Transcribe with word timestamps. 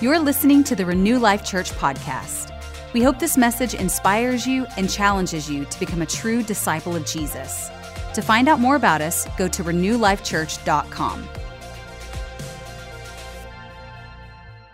You're 0.00 0.20
listening 0.20 0.62
to 0.62 0.76
the 0.76 0.86
Renew 0.86 1.18
Life 1.18 1.44
Church 1.44 1.72
podcast. 1.72 2.52
We 2.92 3.02
hope 3.02 3.18
this 3.18 3.36
message 3.36 3.74
inspires 3.74 4.46
you 4.46 4.64
and 4.76 4.88
challenges 4.88 5.50
you 5.50 5.64
to 5.64 5.80
become 5.80 6.02
a 6.02 6.06
true 6.06 6.44
disciple 6.44 6.94
of 6.94 7.04
Jesus. 7.04 7.68
To 8.14 8.22
find 8.22 8.48
out 8.48 8.60
more 8.60 8.76
about 8.76 9.00
us, 9.00 9.26
go 9.36 9.48
to 9.48 9.64
renewlifechurch.com. 9.64 11.28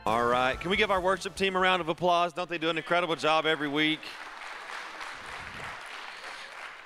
All 0.05 0.27
right. 0.27 0.61
Can 0.61 0.71
we 0.71 0.77
give 0.77 0.91
our 0.91 1.01
worship 1.01 1.35
team 1.35 1.57
a 1.57 1.59
round 1.59 1.81
of 1.81 1.89
applause? 1.89 2.35
Don't 2.35 2.51
they 2.51 2.59
do 2.59 2.69
an 2.69 2.77
incredible 2.77 3.17
job 3.17 3.47
every 3.47 3.69
week? 3.69 4.01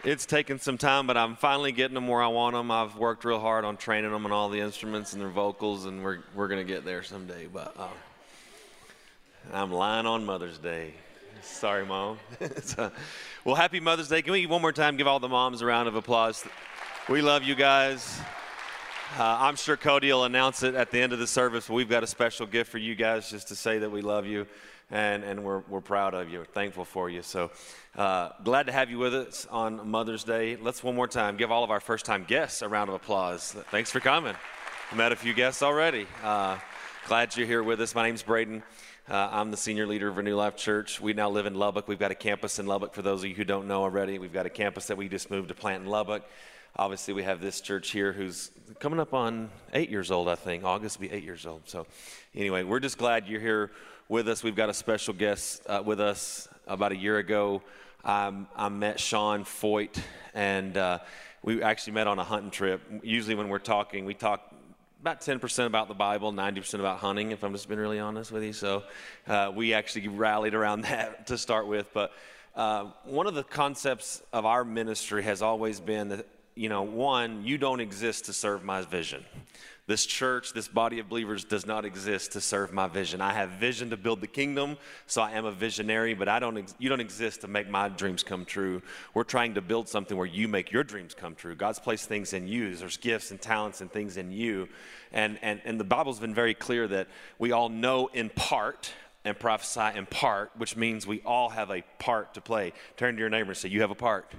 It's 0.05 0.27
taken 0.27 0.61
some 0.61 0.79
time, 0.79 1.09
but 1.09 1.16
I'm 1.16 1.34
finally 1.34 1.73
getting 1.73 1.96
them 1.96 2.07
where 2.07 2.23
I 2.23 2.29
want 2.29 2.55
them. 2.55 2.70
I've 2.70 2.95
worked 2.95 3.25
real 3.25 3.41
hard 3.41 3.64
on 3.64 3.77
training 3.77 4.12
them 4.12 4.25
on 4.27 4.30
all 4.30 4.48
the 4.48 4.61
instruments 4.61 5.12
and 5.12 5.20
their 5.20 5.29
vocals, 5.29 5.86
and 5.86 6.05
we're, 6.05 6.20
we're 6.36 6.46
going 6.46 6.64
to 6.64 6.73
get 6.73 6.84
there 6.84 7.02
someday. 7.02 7.48
But 7.52 7.75
uh, 7.77 7.89
I'm 9.52 9.72
lying 9.72 10.04
on 10.04 10.26
Mother's 10.26 10.58
Day. 10.58 10.93
Sorry, 11.40 11.86
Mom. 11.86 12.18
so, 12.62 12.93
well, 13.44 13.54
happy 13.54 13.80
Mother's 13.80 14.08
Day. 14.08 14.21
Can 14.21 14.32
we 14.32 14.44
one 14.44 14.61
more 14.61 14.74
time 14.74 14.98
give 14.98 15.07
all 15.07 15.21
the 15.21 15.29
moms 15.29 15.62
a 15.62 15.66
round 15.66 15.88
of 15.88 15.94
applause? 15.94 16.44
We 17.08 17.22
love 17.22 17.43
you 17.43 17.54
guys. 17.54 18.21
Uh, 19.16 19.38
I'm 19.40 19.57
sure 19.57 19.79
Cody 19.79 20.08
will 20.08 20.24
announce 20.24 20.62
it 20.62 20.74
at 20.74 20.90
the 20.90 21.00
end 21.00 21.14
of 21.14 21.18
the 21.18 21.26
service, 21.26 21.71
we've 21.71 21.88
got 21.88 22.02
a 22.02 22.07
special 22.07 22.44
gift 22.44 22.71
for 22.71 22.76
you 22.76 22.94
guys 22.94 23.30
just 23.30 23.48
to 23.48 23.57
say 23.57 23.79
that 23.79 23.90
we 23.90 24.02
love 24.02 24.26
you 24.26 24.46
and, 24.90 25.24
and 25.24 25.43
we're, 25.43 25.60
we're 25.60 25.80
proud 25.80 26.12
of 26.12 26.29
you, 26.29 26.40
we're 26.40 26.44
thankful 26.44 26.85
for 26.85 27.08
you. 27.08 27.22
So 27.22 27.50
uh, 27.96 28.30
glad 28.44 28.66
to 28.66 28.72
have 28.72 28.90
you 28.90 28.99
with 28.99 29.14
us 29.14 29.46
on 29.50 29.88
Mother's 29.88 30.24
Day. 30.24 30.57
Let's 30.57 30.82
one 30.82 30.94
more 30.94 31.08
time 31.08 31.38
give 31.38 31.50
all 31.50 31.64
of 31.64 31.71
our 31.71 31.80
first 31.80 32.05
time 32.05 32.27
guests 32.28 32.60
a 32.60 32.69
round 32.69 32.91
of 32.91 32.94
applause. 32.94 33.56
Thanks 33.70 33.91
for 33.91 34.00
coming. 34.00 34.34
Met 34.94 35.12
a 35.12 35.16
few 35.16 35.33
guests 35.33 35.62
already. 35.62 36.06
Uh, 36.22 36.58
glad 37.06 37.34
you're 37.34 37.46
here 37.46 37.62
with 37.62 37.80
us. 37.80 37.94
My 37.94 38.02
name's 38.02 38.22
Braden. 38.22 38.62
Uh, 39.11 39.27
I'm 39.33 39.50
the 39.50 39.56
senior 39.56 39.86
leader 39.86 40.08
of 40.08 40.19
Renew 40.19 40.34
Life 40.34 40.55
Church. 40.55 41.00
We 41.00 41.14
now 41.14 41.30
live 41.30 41.46
in 41.46 41.55
Lubbock. 41.55 41.88
We've 41.88 41.98
got 41.98 42.10
a 42.10 42.14
campus 42.14 42.58
in 42.58 42.66
Lubbock 42.66 42.92
for 42.92 43.00
those 43.00 43.20
of 43.20 43.30
you 43.30 43.34
who 43.34 43.44
don't 43.44 43.66
know 43.66 43.80
already. 43.80 44.19
We've 44.19 44.34
got 44.34 44.44
a 44.44 44.50
campus 44.50 44.88
that 44.88 44.98
we 44.98 45.08
just 45.08 45.30
moved 45.30 45.48
to 45.48 45.55
plant 45.55 45.84
in 45.84 45.88
Lubbock. 45.88 46.24
Obviously, 46.77 47.14
we 47.14 47.22
have 47.22 47.41
this 47.41 47.62
church 47.62 47.91
here 47.91 48.12
who's 48.12 48.50
coming 48.80 49.00
up 49.00 49.14
on 49.14 49.48
eight 49.72 49.88
years 49.88 50.10
old, 50.10 50.28
I 50.28 50.34
think. 50.34 50.62
August 50.62 51.00
will 51.00 51.08
be 51.08 51.14
eight 51.14 51.24
years 51.24 51.46
old. 51.46 51.62
So, 51.64 51.86
anyway, 52.34 52.64
we're 52.64 52.80
just 52.80 52.98
glad 52.98 53.27
you're 53.27 53.41
here 53.41 53.70
with 54.10 54.28
us. 54.28 54.42
We've 54.42 54.55
got 54.55 54.68
a 54.68 54.74
special 54.74 55.14
guest 55.14 55.62
uh, 55.66 55.83
with 55.83 56.00
us. 56.00 56.46
About 56.66 56.92
a 56.92 56.96
year 56.96 57.16
ago, 57.16 57.62
um, 58.05 58.46
I 58.55 58.68
met 58.68 59.00
Sean 59.00 59.44
Feucht, 59.44 60.02
and 60.34 60.77
uh, 60.77 60.98
we 61.42 61.62
actually 61.62 61.94
met 61.94 62.08
on 62.08 62.18
a 62.18 62.24
hunting 62.24 62.50
trip. 62.50 62.83
Usually, 63.02 63.34
when 63.34 63.48
we're 63.48 63.58
talking, 63.58 64.05
we 64.05 64.12
talk 64.12 64.52
about 65.00 65.20
10% 65.20 65.66
about 65.66 65.88
the 65.88 65.94
Bible, 65.94 66.32
90% 66.32 66.74
about 66.74 66.98
hunting, 66.98 67.30
if 67.30 67.44
I'm 67.44 67.52
just 67.52 67.68
being 67.68 67.80
really 67.80 68.00
honest 68.00 68.32
with 68.32 68.42
you. 68.42 68.52
So 68.52 68.82
uh, 69.27 69.52
we 69.55 69.72
actually 69.72 70.08
rallied 70.08 70.55
around 70.55 70.80
that 70.82 71.28
to 71.28 71.38
start 71.38 71.66
with. 71.66 71.88
But 71.94 72.12
uh, 72.56 72.86
one 73.05 73.27
of 73.27 73.34
the 73.34 73.44
concepts 73.44 74.22
of 74.32 74.44
our 74.44 74.64
ministry 74.64 75.22
has 75.22 75.42
always 75.42 75.78
been 75.78 76.08
that, 76.08 76.27
you 76.55 76.68
know, 76.68 76.82
one, 76.82 77.44
you 77.44 77.58
don't 77.58 77.80
exist 77.80 78.24
to 78.24 78.32
serve 78.32 78.64
my 78.64 78.82
vision. 78.82 79.24
This 79.89 80.05
church, 80.05 80.53
this 80.53 80.69
body 80.69 80.98
of 80.98 81.08
believers 81.08 81.44
does 81.44 81.64
not 81.64 81.86
exist 81.86 82.33
to 82.33 82.42
serve 82.42 82.75
my 82.75 82.89
vision. 82.89 83.22
I 83.22 83.33
have 83.33 83.53
vision 83.53 83.89
to 83.89 83.97
build 83.97 84.20
the 84.20 84.27
kingdom, 84.27 84.77
so 85.06 85.22
I 85.22 85.30
am 85.30 85.47
a 85.47 85.50
visionary, 85.50 86.12
but 86.12 86.28
I 86.28 86.39
don't 86.41 86.75
you 86.78 86.91
don't 86.91 87.00
exist 87.00 87.41
to 87.41 87.48
make 87.48 87.70
my 87.70 87.89
dreams 87.89 88.22
come 88.22 88.45
true. 88.45 88.83
We're 89.14 89.25
trying 89.25 89.55
to 89.55 89.62
build 89.62 89.89
something 89.89 90.14
where 90.14 90.27
you 90.27 90.47
make 90.47 90.70
your 90.70 90.84
dreams 90.84 91.14
come 91.14 91.34
true. 91.34 91.55
God's 91.55 91.78
placed 91.78 92.06
things 92.06 92.34
in 92.34 92.47
you. 92.47 92.77
There's 92.77 92.98
gifts 92.98 93.30
and 93.30 93.41
talents 93.41 93.80
and 93.80 93.91
things 93.91 94.19
in 94.19 94.30
you. 94.30 94.69
And 95.11 95.39
and 95.41 95.62
and 95.64 95.80
the 95.80 95.84
Bible's 95.84 96.20
been 96.20 96.34
very 96.34 96.52
clear 96.52 96.86
that 96.89 97.08
we 97.39 97.52
all 97.52 97.70
know 97.70 98.08
in 98.08 98.28
part 98.28 98.92
and 99.25 99.39
prophesy 99.39 99.97
in 99.97 100.05
part, 100.05 100.50
which 100.58 100.77
means 100.77 101.06
we 101.06 101.23
all 101.25 101.48
have 101.48 101.70
a 101.70 101.83
part 101.98 102.34
to 102.34 102.42
play. 102.42 102.75
Turn 102.98 103.14
to 103.14 103.20
your 103.20 103.30
neighbor 103.30 103.52
and 103.52 103.56
say, 103.56 103.70
You 103.70 103.80
have 103.80 103.91
a 103.91 103.95
part 103.95 104.30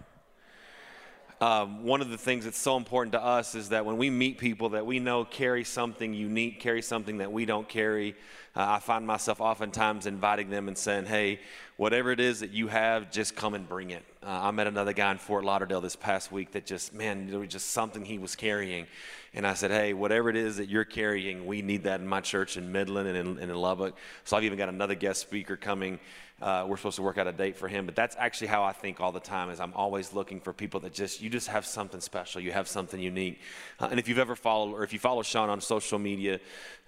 um, 1.42 1.84
one 1.86 2.02
of 2.02 2.10
the 2.10 2.18
things 2.18 2.44
that's 2.44 2.58
so 2.58 2.76
important 2.76 3.14
to 3.14 3.24
us 3.24 3.56
is 3.56 3.70
that 3.70 3.86
when 3.86 3.98
we 3.98 4.10
meet 4.10 4.38
people 4.38 4.70
that 4.70 4.86
we 4.86 5.00
know 5.00 5.24
carry 5.24 5.64
something 5.64 6.14
unique, 6.14 6.60
carry 6.60 6.82
something 6.82 7.20
that 7.20 7.32
we 7.32 7.46
don't 7.46 7.68
carry, 7.68 8.16
uh, 8.58 8.66
I 8.68 8.80
find 8.80 9.08
myself 9.08 9.40
oftentimes 9.40 10.06
inviting 10.06 10.50
them 10.50 10.68
and 10.68 10.78
saying, 10.78 11.06
hey, 11.06 11.40
whatever 11.78 12.12
it 12.12 12.20
is 12.20 12.42
that 12.42 12.52
you 12.52 12.68
have, 12.68 13.10
just 13.10 13.38
come 13.38 13.54
and 13.54 13.68
bring 13.70 13.92
it. 13.92 14.04
Uh, 14.22 14.40
I 14.44 14.52
met 14.52 14.68
another 14.68 14.92
guy 14.92 15.12
in 15.12 15.18
Fort 15.18 15.46
Lauderdale 15.46 15.80
this 15.80 15.96
past 15.96 16.30
week 16.30 16.52
that 16.52 16.66
just, 16.66 16.94
man, 16.94 17.30
there 17.30 17.40
was 17.40 17.48
just 17.48 17.70
something 17.70 18.04
he 18.04 18.18
was 18.18 18.36
carrying. 18.36 18.86
And 19.34 19.48
I 19.48 19.54
said, 19.54 19.72
hey, 19.72 19.94
whatever 19.94 20.30
it 20.30 20.36
is 20.36 20.58
that 20.58 20.68
you're 20.68 20.84
carrying, 20.84 21.46
we 21.46 21.62
need 21.62 21.84
that 21.84 22.02
in 22.02 22.08
my 22.08 22.20
church 22.20 22.58
in 22.58 22.70
Midland 22.74 23.08
and 23.08 23.18
in, 23.18 23.28
and 23.40 23.50
in 23.50 23.56
Lubbock. 23.56 23.96
So 24.26 24.36
I've 24.36 24.44
even 24.44 24.58
got 24.58 24.68
another 24.68 24.96
guest 24.96 25.22
speaker 25.22 25.56
coming 25.56 26.00
uh, 26.42 26.66
we're 26.68 26.78
supposed 26.78 26.96
to 26.96 27.02
work 27.02 27.18
out 27.18 27.28
a 27.28 27.32
date 27.32 27.58
for 27.58 27.68
him, 27.68 27.86
but 27.86 27.96
that's 27.96 28.16
actually 28.18 28.48
how 28.48 28.64
I 28.64 28.72
think 28.72 29.00
all 29.00 29.12
the 29.12 29.20
time. 29.20 29.50
Is 29.50 29.60
I'm 29.60 29.74
always 29.74 30.14
looking 30.14 30.40
for 30.40 30.54
people 30.54 30.80
that 30.82 30.94
just 30.94 31.22
you 31.22 31.30
just 31.30 31.48
have 31.48 31.66
something 31.66 32.02
special, 32.02 32.42
you 32.42 32.52
have 32.52 32.68
something 32.68 33.00
unique. 33.00 33.40
Uh, 33.80 33.90
and 33.92 34.00
if 34.00 34.08
you've 34.08 34.20
ever 34.20 34.36
followed 34.36 34.74
or 34.74 34.84
if 34.84 34.94
you 34.94 35.00
follow 35.00 35.22
Sean 35.22 35.50
on 35.50 35.62
social 35.62 36.00
media, 36.00 36.40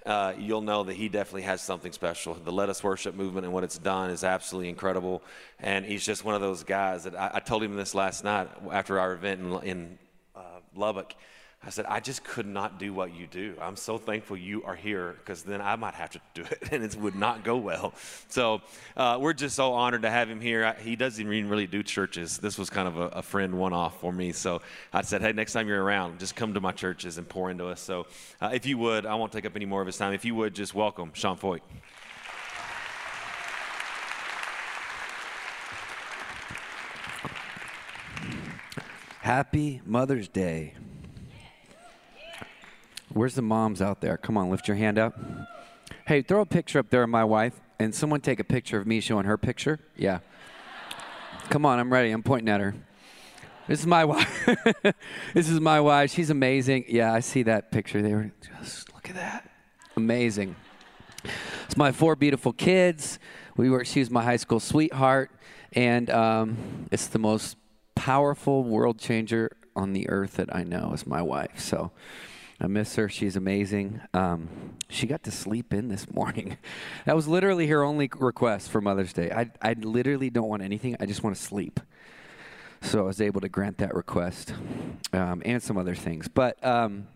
uh, 0.06 0.34
you'll 0.38 0.62
know 0.62 0.84
that 0.84 0.96
he 0.96 1.10
definitely 1.10 1.44
has 1.44 1.62
something 1.62 1.92
special. 1.92 2.34
The 2.34 2.52
Let 2.52 2.70
Us 2.70 2.84
Worship 2.84 3.16
movement 3.16 3.46
and 3.46 3.54
what 3.54 3.64
it's 3.64 3.78
done 3.78 4.10
is 4.10 4.24
absolutely 4.24 4.70
incredible. 4.70 5.22
And 5.60 5.86
he's 5.86 6.06
just 6.06 6.26
one 6.26 6.36
of 6.36 6.42
those 6.42 6.64
guys 6.64 7.04
that 7.04 7.16
I, 7.16 7.32
I 7.36 7.40
told 7.40 7.64
him 7.64 7.76
this 7.76 7.94
last 7.94 8.24
night 8.24 8.50
after 8.72 9.00
our 9.00 9.14
event 9.14 9.42
in, 9.42 9.64
in 9.64 10.00
uh, 10.36 10.60
Lubbock. 10.76 11.14
I 11.64 11.70
said, 11.70 11.86
I 11.86 12.00
just 12.00 12.24
could 12.24 12.48
not 12.48 12.80
do 12.80 12.92
what 12.92 13.14
you 13.14 13.28
do. 13.28 13.54
I'm 13.62 13.76
so 13.76 14.00
thankful 14.00 14.36
you 14.36 14.64
are 14.64 14.76
here 14.76 15.16
because 15.20 15.44
then 15.44 15.62
I 15.62 15.76
might 15.76 15.94
have 15.94 16.10
to 16.12 16.22
do 16.34 16.42
it 16.42 16.64
and 16.72 16.84
it 16.84 16.96
would 16.96 17.16
not 17.16 17.44
go 17.44 17.58
well. 17.58 17.94
So 18.30 18.62
uh, 18.98 19.20
we're 19.22 19.34
just 19.34 19.56
so 19.56 19.74
honored 19.74 20.02
to 20.02 20.10
have 20.10 20.28
him 20.28 20.42
here. 20.42 20.76
He 20.82 20.96
doesn't 20.96 21.24
even 21.24 21.50
really 21.50 21.68
do 21.68 21.84
churches. 21.84 22.40
This 22.40 22.58
was 22.58 22.72
kind 22.72 22.88
of 22.88 22.98
a, 22.98 23.08
a 23.10 23.22
friend 23.22 23.60
one 23.60 23.74
off 23.74 24.00
for 24.02 24.12
me. 24.12 24.32
So 24.32 24.64
I 24.92 25.04
said, 25.04 25.22
hey, 25.22 25.34
next 25.34 25.54
time 25.54 25.68
you're 25.68 25.84
around, 25.84 26.18
just 26.18 26.36
come 26.36 26.56
to 26.56 26.62
my 26.62 26.72
churches 26.72 27.20
and 27.20 27.30
pour 27.30 27.52
into 27.52 27.68
us. 27.68 27.80
So 27.80 28.08
uh, 28.42 28.50
if 28.52 28.66
you 28.66 28.80
would, 28.80 29.06
I 29.06 29.14
won't 29.14 29.32
take 29.32 29.46
up 29.46 29.56
any 29.56 29.66
more 29.66 29.82
of 29.82 29.88
his 29.88 29.98
time. 29.98 30.14
If 30.14 30.26
you 30.26 30.34
would, 30.34 30.56
just 30.56 30.74
welcome 30.74 31.12
Sean 31.14 31.38
Feucht. 31.38 31.62
Happy 39.20 39.82
Mother's 39.86 40.28
Day. 40.28 40.74
Where's 43.14 43.36
the 43.36 43.42
moms 43.42 43.82
out 43.82 44.00
there? 44.00 44.16
Come 44.16 44.38
on, 44.38 44.50
lift 44.50 44.68
your 44.70 44.78
hand 44.78 44.98
up. 44.98 45.20
Hey, 46.08 46.22
throw 46.22 46.42
a 46.42 46.46
picture 46.46 46.80
up 46.80 46.90
there 46.90 47.04
of 47.04 47.10
my 47.10 47.26
wife, 47.26 47.60
and 47.78 47.94
someone 47.94 48.22
take 48.22 48.40
a 48.40 48.44
picture 48.44 48.80
of 48.80 48.88
me 48.88 49.02
showing 49.02 49.26
her 49.26 49.38
picture. 49.38 49.80
Yeah. 49.98 50.20
Come 51.50 51.66
on, 51.66 51.80
I'm 51.80 51.92
ready. 51.92 52.12
I'm 52.12 52.24
pointing 52.24 52.48
at 52.48 52.62
her. 52.62 52.74
This 53.68 53.82
is 53.82 53.86
my 53.86 54.06
wife. 54.06 54.48
this 55.34 55.50
is 55.50 55.60
my 55.60 55.82
wife. 55.82 56.12
She's 56.12 56.30
amazing. 56.30 56.86
Yeah, 56.88 57.14
I 57.14 57.20
see 57.20 57.44
that 57.44 57.72
picture 57.72 58.02
there. 58.02 58.32
Just 58.60 58.94
look 58.94 59.10
at 59.10 59.16
that. 59.16 59.50
Amazing. 59.98 60.56
It's 61.66 61.76
my 61.76 61.92
four 61.92 62.16
beautiful 62.16 62.54
kids. 62.54 63.20
We 63.58 63.70
were. 63.70 63.84
She 63.84 64.00
was 64.00 64.10
my 64.10 64.24
high 64.24 64.38
school 64.38 64.62
sweetheart, 64.62 65.32
and 65.74 66.10
um, 66.10 66.88
it's 66.92 67.08
the 67.08 67.20
most 67.20 67.58
powerful 67.96 68.64
world 68.64 69.00
changer 69.00 69.52
on 69.76 69.92
the 69.92 70.10
earth 70.10 70.36
that 70.36 70.56
I 70.56 70.64
know 70.64 70.94
is 70.94 71.06
my 71.06 71.22
wife. 71.22 71.60
So. 71.60 71.92
I 72.62 72.68
miss 72.68 72.96
her. 72.96 73.10
She's 73.10 73.36
amazing. 73.36 74.02
Um, 74.14 74.78
she 74.88 75.08
got 75.08 75.24
to 75.24 75.32
sleep 75.32 75.74
in 75.74 75.88
this 75.88 76.10
morning. 76.12 76.58
That 77.06 77.16
was 77.16 77.28
literally 77.28 77.66
her 77.68 77.84
only 77.84 78.12
request 78.16 78.70
for 78.70 78.80
Mother's 78.80 79.12
Day. 79.12 79.32
I, 79.32 79.50
I 79.60 79.74
literally 79.74 80.30
don't 80.30 80.48
want 80.48 80.62
anything. 80.62 80.96
I 81.00 81.08
just 81.08 81.24
want 81.24 81.36
to 81.36 81.42
sleep. 81.42 81.80
So 82.82 83.00
I 83.00 83.02
was 83.02 83.20
able 83.20 83.42
to 83.42 83.50
grant 83.50 83.80
that 83.80 83.96
request 83.96 84.54
um, 85.12 85.42
and 85.44 85.64
some 85.64 85.80
other 85.80 85.96
things. 85.96 86.28
But 86.28 86.64
um, 86.64 87.08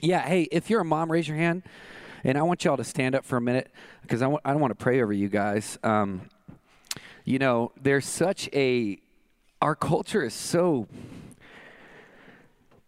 yeah, 0.00 0.26
hey, 0.26 0.48
if 0.50 0.68
you're 0.68 0.80
a 0.80 0.84
mom, 0.84 1.12
raise 1.12 1.28
your 1.28 1.36
hand. 1.36 1.62
And 2.24 2.36
I 2.36 2.42
want 2.42 2.64
y'all 2.64 2.76
to 2.76 2.84
stand 2.84 3.14
up 3.14 3.24
for 3.24 3.36
a 3.36 3.40
minute 3.40 3.70
because 4.02 4.20
I, 4.20 4.26
w- 4.26 4.40
I 4.44 4.50
don't 4.50 4.60
want 4.60 4.76
to 4.76 4.82
pray 4.82 5.00
over 5.00 5.12
you 5.12 5.28
guys. 5.28 5.78
Um, 5.84 6.22
you 7.24 7.38
know, 7.38 7.70
there's 7.80 8.06
such 8.06 8.48
a, 8.52 8.98
our 9.62 9.76
culture 9.76 10.24
is 10.24 10.34
so 10.34 10.88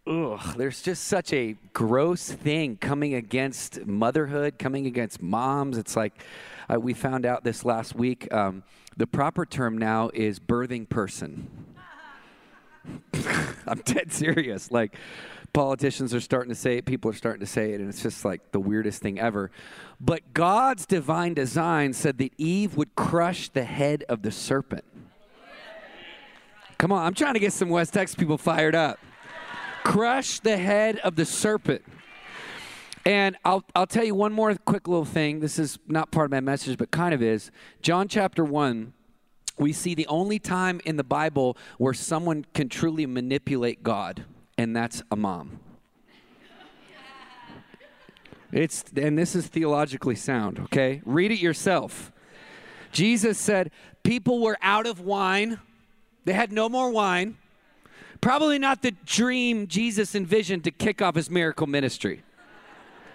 ugh, 0.07 0.55
there's 0.57 0.81
just 0.81 1.05
such 1.05 1.33
a 1.33 1.55
gross 1.73 2.31
thing 2.31 2.77
coming 2.77 3.13
against 3.13 3.85
motherhood, 3.85 4.57
coming 4.57 4.85
against 4.87 5.21
moms. 5.21 5.77
It's 5.77 5.95
like 5.95 6.23
uh, 6.73 6.79
we 6.79 6.93
found 6.93 7.25
out 7.25 7.43
this 7.43 7.65
last 7.65 7.95
week. 7.95 8.33
Um, 8.33 8.63
the 8.95 9.07
proper 9.07 9.45
term 9.45 9.77
now 9.77 10.09
is 10.13 10.39
birthing 10.39 10.87
person. 10.89 11.49
I'm 13.67 13.79
dead 13.79 14.11
serious. 14.13 14.71
Like, 14.71 14.95
politicians 15.53 16.13
are 16.13 16.21
starting 16.21 16.49
to 16.49 16.55
say 16.55 16.77
it, 16.77 16.85
people 16.85 17.11
are 17.11 17.15
starting 17.15 17.39
to 17.41 17.45
say 17.45 17.73
it, 17.73 17.81
and 17.81 17.89
it's 17.89 18.01
just 18.01 18.23
like 18.23 18.51
the 18.51 18.59
weirdest 18.59 19.01
thing 19.01 19.19
ever. 19.19 19.51
But 19.99 20.33
God's 20.33 20.85
divine 20.85 21.33
design 21.33 21.93
said 21.93 22.17
that 22.19 22.31
Eve 22.37 22.77
would 22.77 22.95
crush 22.95 23.49
the 23.49 23.63
head 23.63 24.03
of 24.07 24.21
the 24.21 24.31
serpent. 24.31 24.85
Come 26.77 26.91
on, 26.91 27.03
I'm 27.05 27.15
trying 27.15 27.33
to 27.33 27.39
get 27.39 27.53
some 27.53 27.69
West 27.69 27.93
Texas 27.93 28.15
people 28.15 28.37
fired 28.37 28.75
up 28.75 28.99
crush 29.87 30.41
the 30.41 30.57
head 30.57 30.99
of 30.99 31.15
the 31.15 31.25
serpent. 31.25 31.81
And 33.05 33.37
I'll, 33.45 33.63
I'll 33.73 33.87
tell 33.87 34.03
you 34.03 34.15
one 34.15 34.33
more 34.33 34.53
quick 34.53 34.85
little 34.85 35.05
thing. 35.05 35.39
This 35.39 35.57
is 35.57 35.79
not 35.87 36.11
part 36.11 36.25
of 36.25 36.31
my 36.31 36.41
message, 36.41 36.77
but 36.77 36.91
kind 36.91 37.13
of 37.13 37.23
is. 37.23 37.51
John 37.81 38.09
chapter 38.09 38.43
1, 38.43 38.91
we 39.57 39.71
see 39.71 39.95
the 39.95 40.05
only 40.07 40.39
time 40.39 40.81
in 40.83 40.97
the 40.97 41.05
Bible 41.05 41.55
where 41.77 41.93
someone 41.93 42.45
can 42.53 42.67
truly 42.67 43.05
manipulate 43.05 43.81
God, 43.81 44.25
and 44.57 44.75
that's 44.75 45.03
a 45.09 45.15
mom. 45.15 45.61
It's 48.51 48.83
and 48.95 49.17
this 49.17 49.35
is 49.35 49.47
theologically 49.47 50.15
sound, 50.15 50.59
okay? 50.59 51.01
Read 51.05 51.31
it 51.31 51.39
yourself. 51.39 52.11
Jesus 52.91 53.37
said, 53.37 53.71
People 54.03 54.41
were 54.41 54.57
out 54.61 54.85
of 54.85 54.99
wine. 54.99 55.59
They 56.25 56.33
had 56.33 56.51
no 56.51 56.67
more 56.67 56.89
wine. 56.91 57.37
Probably 58.21 58.59
not 58.59 58.81
the 58.81 58.91
dream 59.05 59.67
Jesus 59.67 60.15
envisioned 60.15 60.63
to 60.63 60.71
kick 60.71 61.01
off 61.01 61.15
his 61.15 61.29
miracle 61.29 61.67
ministry. 61.67 62.23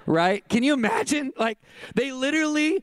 Right? 0.06 0.46
Can 0.48 0.62
you 0.62 0.72
imagine? 0.72 1.32
Like, 1.36 1.58
they 1.94 2.12
literally 2.12 2.82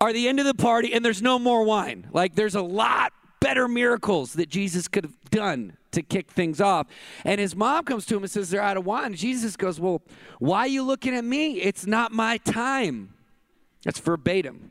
are 0.00 0.12
the 0.12 0.28
end 0.28 0.40
of 0.40 0.46
the 0.46 0.54
party 0.54 0.92
and 0.92 1.04
there's 1.04 1.22
no 1.22 1.38
more 1.38 1.64
wine. 1.64 2.08
Like, 2.12 2.34
there's 2.34 2.54
a 2.54 2.62
lot 2.62 3.12
better 3.40 3.66
miracles 3.66 4.34
that 4.34 4.48
Jesus 4.48 4.86
could 4.86 5.04
have 5.04 5.30
done 5.30 5.76
to 5.92 6.02
kick 6.02 6.30
things 6.30 6.60
off. 6.60 6.86
And 7.24 7.40
his 7.40 7.56
mom 7.56 7.84
comes 7.84 8.06
to 8.06 8.16
him 8.16 8.22
and 8.22 8.30
says, 8.30 8.50
They're 8.50 8.62
out 8.62 8.76
of 8.76 8.84
wine. 8.84 9.14
Jesus 9.14 9.56
goes, 9.56 9.80
Well, 9.80 10.02
why 10.38 10.60
are 10.60 10.68
you 10.68 10.82
looking 10.82 11.14
at 11.14 11.24
me? 11.24 11.60
It's 11.60 11.86
not 11.86 12.12
my 12.12 12.36
time. 12.38 13.14
That's 13.84 13.98
verbatim. 13.98 14.70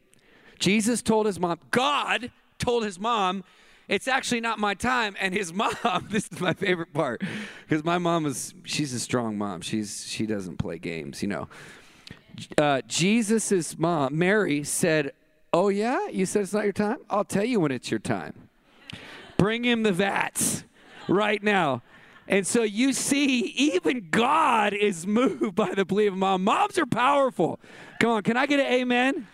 Jesus 0.59 1.01
told 1.01 1.25
his 1.25 1.39
mom, 1.39 1.59
God 1.71 2.31
told 2.59 2.83
his 2.83 2.99
mom, 2.99 3.43
it's 3.89 4.07
actually 4.07 4.39
not 4.39 4.59
my 4.59 4.75
time. 4.75 5.15
And 5.19 5.33
his 5.33 5.51
mom, 5.61 6.07
this 6.09 6.29
is 6.31 6.39
my 6.39 6.53
favorite 6.53 6.93
part, 6.93 7.21
because 7.67 7.83
my 7.83 7.97
mom 7.97 8.25
is, 8.25 8.53
she's 8.63 8.93
a 8.93 8.99
strong 8.99 9.37
mom. 9.37 9.61
She's, 9.61 10.05
she 10.07 10.25
doesn't 10.25 10.57
play 10.57 10.77
games, 10.77 11.21
you 11.21 11.27
know. 11.27 11.49
Uh, 12.57 12.81
Jesus's 12.87 13.77
mom, 13.77 14.17
Mary, 14.17 14.63
said, 14.63 15.11
Oh, 15.51 15.69
yeah? 15.69 16.07
You 16.09 16.27
said 16.27 16.43
it's 16.43 16.53
not 16.53 16.63
your 16.63 16.73
time? 16.73 16.97
I'll 17.09 17.25
tell 17.25 17.43
you 17.43 17.59
when 17.59 17.71
it's 17.71 17.89
your 17.89 17.99
time. 17.99 18.49
Bring 19.37 19.65
him 19.65 19.81
the 19.81 19.91
vats 19.91 20.63
right 21.07 21.41
now. 21.41 21.81
And 22.27 22.45
so 22.45 22.61
you 22.61 22.93
see, 22.93 23.39
even 23.39 24.09
God 24.11 24.73
is 24.73 25.07
moved 25.07 25.55
by 25.55 25.73
the 25.73 25.85
plea 25.85 26.05
of 26.05 26.15
mom. 26.15 26.43
Moms 26.43 26.77
are 26.77 26.85
powerful. 26.85 27.59
Come 27.99 28.11
on, 28.11 28.21
can 28.21 28.37
I 28.37 28.45
get 28.45 28.59
an 28.59 28.67
amen? 28.67 29.27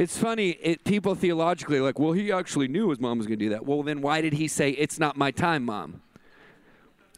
It's 0.00 0.16
funny, 0.16 0.52
it, 0.62 0.82
people 0.84 1.14
theologically 1.14 1.78
like, 1.78 1.98
well, 1.98 2.12
he 2.12 2.32
actually 2.32 2.68
knew 2.68 2.88
his 2.88 2.98
mom 2.98 3.18
was 3.18 3.26
going 3.26 3.38
to 3.38 3.44
do 3.44 3.50
that. 3.50 3.66
Well, 3.66 3.82
then 3.82 4.00
why 4.00 4.22
did 4.22 4.32
he 4.32 4.48
say, 4.48 4.70
it's 4.70 4.98
not 4.98 5.18
my 5.18 5.30
time, 5.30 5.62
mom? 5.66 6.00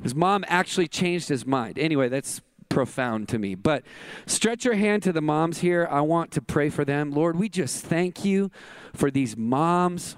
His 0.02 0.16
mom 0.16 0.44
actually 0.48 0.88
changed 0.88 1.28
his 1.28 1.46
mind. 1.46 1.78
Anyway, 1.78 2.08
that's 2.08 2.40
profound 2.68 3.28
to 3.28 3.38
me. 3.38 3.54
But 3.54 3.84
stretch 4.26 4.64
your 4.64 4.74
hand 4.74 5.04
to 5.04 5.12
the 5.12 5.20
moms 5.20 5.58
here. 5.58 5.86
I 5.88 6.00
want 6.00 6.32
to 6.32 6.42
pray 6.42 6.70
for 6.70 6.84
them. 6.84 7.12
Lord, 7.12 7.38
we 7.38 7.48
just 7.48 7.86
thank 7.86 8.24
you 8.24 8.50
for 8.92 9.12
these 9.12 9.36
moms. 9.36 10.16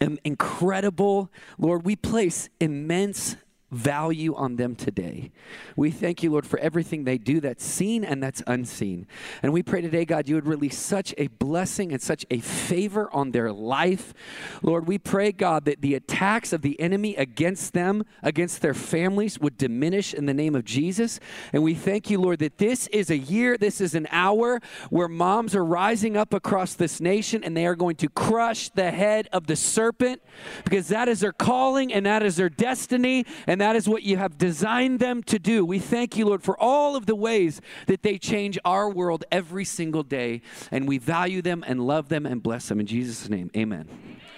Incredible. 0.00 1.30
Lord, 1.58 1.84
we 1.84 1.96
place 1.96 2.48
immense 2.60 3.36
value 3.74 4.34
on 4.34 4.56
them 4.56 4.74
today. 4.74 5.30
We 5.76 5.90
thank 5.90 6.22
you, 6.22 6.30
Lord, 6.30 6.46
for 6.46 6.58
everything 6.58 7.04
they 7.04 7.18
do 7.18 7.40
that's 7.40 7.64
seen 7.64 8.04
and 8.04 8.22
that's 8.22 8.42
unseen. 8.46 9.06
And 9.42 9.52
we 9.52 9.62
pray 9.62 9.80
today, 9.80 10.04
God, 10.04 10.28
you 10.28 10.34
would 10.36 10.46
release 10.46 10.78
such 10.78 11.14
a 11.18 11.26
blessing 11.26 11.92
and 11.92 12.00
such 12.00 12.24
a 12.30 12.40
favor 12.40 13.12
on 13.12 13.32
their 13.32 13.52
life. 13.52 14.14
Lord, 14.62 14.86
we 14.86 14.98
pray, 14.98 15.32
God, 15.32 15.64
that 15.64 15.82
the 15.82 15.94
attacks 15.94 16.52
of 16.52 16.62
the 16.62 16.78
enemy 16.80 17.16
against 17.16 17.72
them, 17.72 18.04
against 18.22 18.62
their 18.62 18.74
families, 18.74 19.38
would 19.38 19.58
diminish 19.58 20.14
in 20.14 20.26
the 20.26 20.34
name 20.34 20.54
of 20.54 20.64
Jesus. 20.64 21.20
And 21.52 21.62
we 21.62 21.74
thank 21.74 22.10
you, 22.10 22.20
Lord, 22.20 22.38
that 22.38 22.58
this 22.58 22.86
is 22.88 23.10
a 23.10 23.18
year, 23.18 23.56
this 23.58 23.80
is 23.80 23.94
an 23.94 24.06
hour 24.10 24.60
where 24.90 25.08
moms 25.08 25.54
are 25.54 25.64
rising 25.64 26.16
up 26.16 26.32
across 26.32 26.74
this 26.74 27.00
nation 27.00 27.42
and 27.44 27.56
they 27.56 27.66
are 27.66 27.74
going 27.74 27.96
to 27.96 28.08
crush 28.08 28.68
the 28.70 28.90
head 28.90 29.28
of 29.32 29.46
the 29.46 29.56
serpent 29.56 30.22
because 30.64 30.88
that 30.88 31.08
is 31.08 31.20
their 31.20 31.32
calling 31.32 31.92
and 31.92 32.06
that 32.06 32.22
is 32.22 32.36
their 32.36 32.48
destiny. 32.48 33.24
And 33.46 33.60
that 33.64 33.76
is 33.76 33.88
what 33.88 34.02
you 34.02 34.18
have 34.18 34.36
designed 34.36 35.00
them 35.00 35.22
to 35.22 35.38
do. 35.38 35.64
We 35.64 35.78
thank 35.78 36.18
you, 36.18 36.26
Lord, 36.26 36.42
for 36.42 36.54
all 36.60 36.96
of 36.96 37.06
the 37.06 37.14
ways 37.14 37.62
that 37.86 38.02
they 38.02 38.18
change 38.18 38.58
our 38.62 38.90
world 38.90 39.24
every 39.32 39.64
single 39.64 40.02
day. 40.02 40.42
And 40.70 40.86
we 40.86 40.98
value 40.98 41.40
them 41.40 41.64
and 41.66 41.80
love 41.80 42.10
them 42.10 42.26
and 42.26 42.42
bless 42.42 42.68
them. 42.68 42.78
In 42.78 42.84
Jesus' 42.84 43.30
name, 43.30 43.50
amen. 43.56 43.88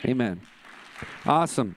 Amen. 0.05 0.41
Awesome. 1.25 1.75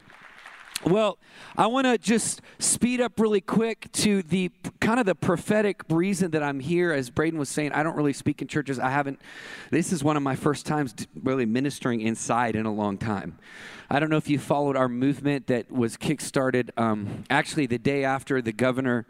Well, 0.86 1.18
I 1.58 1.68
want 1.68 1.88
to 1.88 1.98
just 1.98 2.42
speed 2.58 3.02
up 3.02 3.20
really 3.20 3.42
quick 3.42 3.92
to 3.94 4.24
the 4.24 4.50
kind 4.80 4.98
of 4.98 5.06
the 5.06 5.14
prophetic 5.14 5.82
reason 5.90 6.32
that 6.32 6.42
I'm 6.42 6.62
here. 6.62 6.94
As 6.94 7.10
Braden 7.10 7.38
was 7.38 7.50
saying, 7.50 7.74
I 7.74 7.84
don't 7.84 7.98
really 7.98 8.14
speak 8.14 8.42
in 8.42 8.48
churches. 8.48 8.80
I 8.80 8.90
haven't, 8.90 9.20
this 9.72 9.92
is 9.92 10.06
one 10.06 10.16
of 10.16 10.24
my 10.24 10.38
first 10.38 10.66
times 10.66 10.96
really 11.22 11.46
ministering 11.46 12.00
inside 12.00 12.56
in 12.56 12.66
a 12.66 12.74
long 12.74 12.98
time. 12.98 13.38
I 13.90 14.00
don't 14.00 14.10
know 14.10 14.18
if 14.18 14.30
you 14.30 14.40
followed 14.40 14.78
our 14.78 14.88
movement 14.88 15.48
that 15.48 15.70
was 15.70 15.98
kickstarted 15.98 16.70
um, 16.78 17.26
actually 17.30 17.66
the 17.66 17.80
day 17.80 18.06
after 18.06 18.42
the 18.42 18.54
governor 18.54 19.06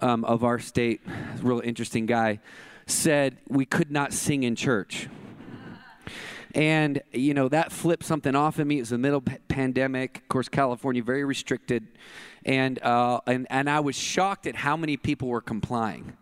um, 0.00 0.24
of 0.24 0.44
our 0.44 0.58
state, 0.58 1.02
real 1.42 1.60
interesting 1.60 2.06
guy, 2.06 2.40
said 2.86 3.36
we 3.48 3.66
could 3.66 3.90
not 3.90 4.14
sing 4.14 4.44
in 4.44 4.56
church. 4.56 5.08
And, 6.54 7.02
you 7.12 7.32
know, 7.32 7.48
that 7.48 7.72
flipped 7.72 8.04
something 8.04 8.34
off 8.34 8.58
in 8.58 8.68
me. 8.68 8.76
It 8.76 8.80
was 8.80 8.90
the 8.90 8.98
middle 8.98 9.22
pandemic. 9.48 10.18
Of 10.18 10.28
course, 10.28 10.48
California, 10.48 11.02
very 11.02 11.24
restricted. 11.24 11.86
And, 12.44 12.82
uh, 12.82 13.20
and, 13.26 13.46
and 13.48 13.70
I 13.70 13.80
was 13.80 13.96
shocked 13.96 14.46
at 14.46 14.56
how 14.56 14.76
many 14.76 14.96
people 14.96 15.28
were 15.28 15.40
complying. 15.40 16.16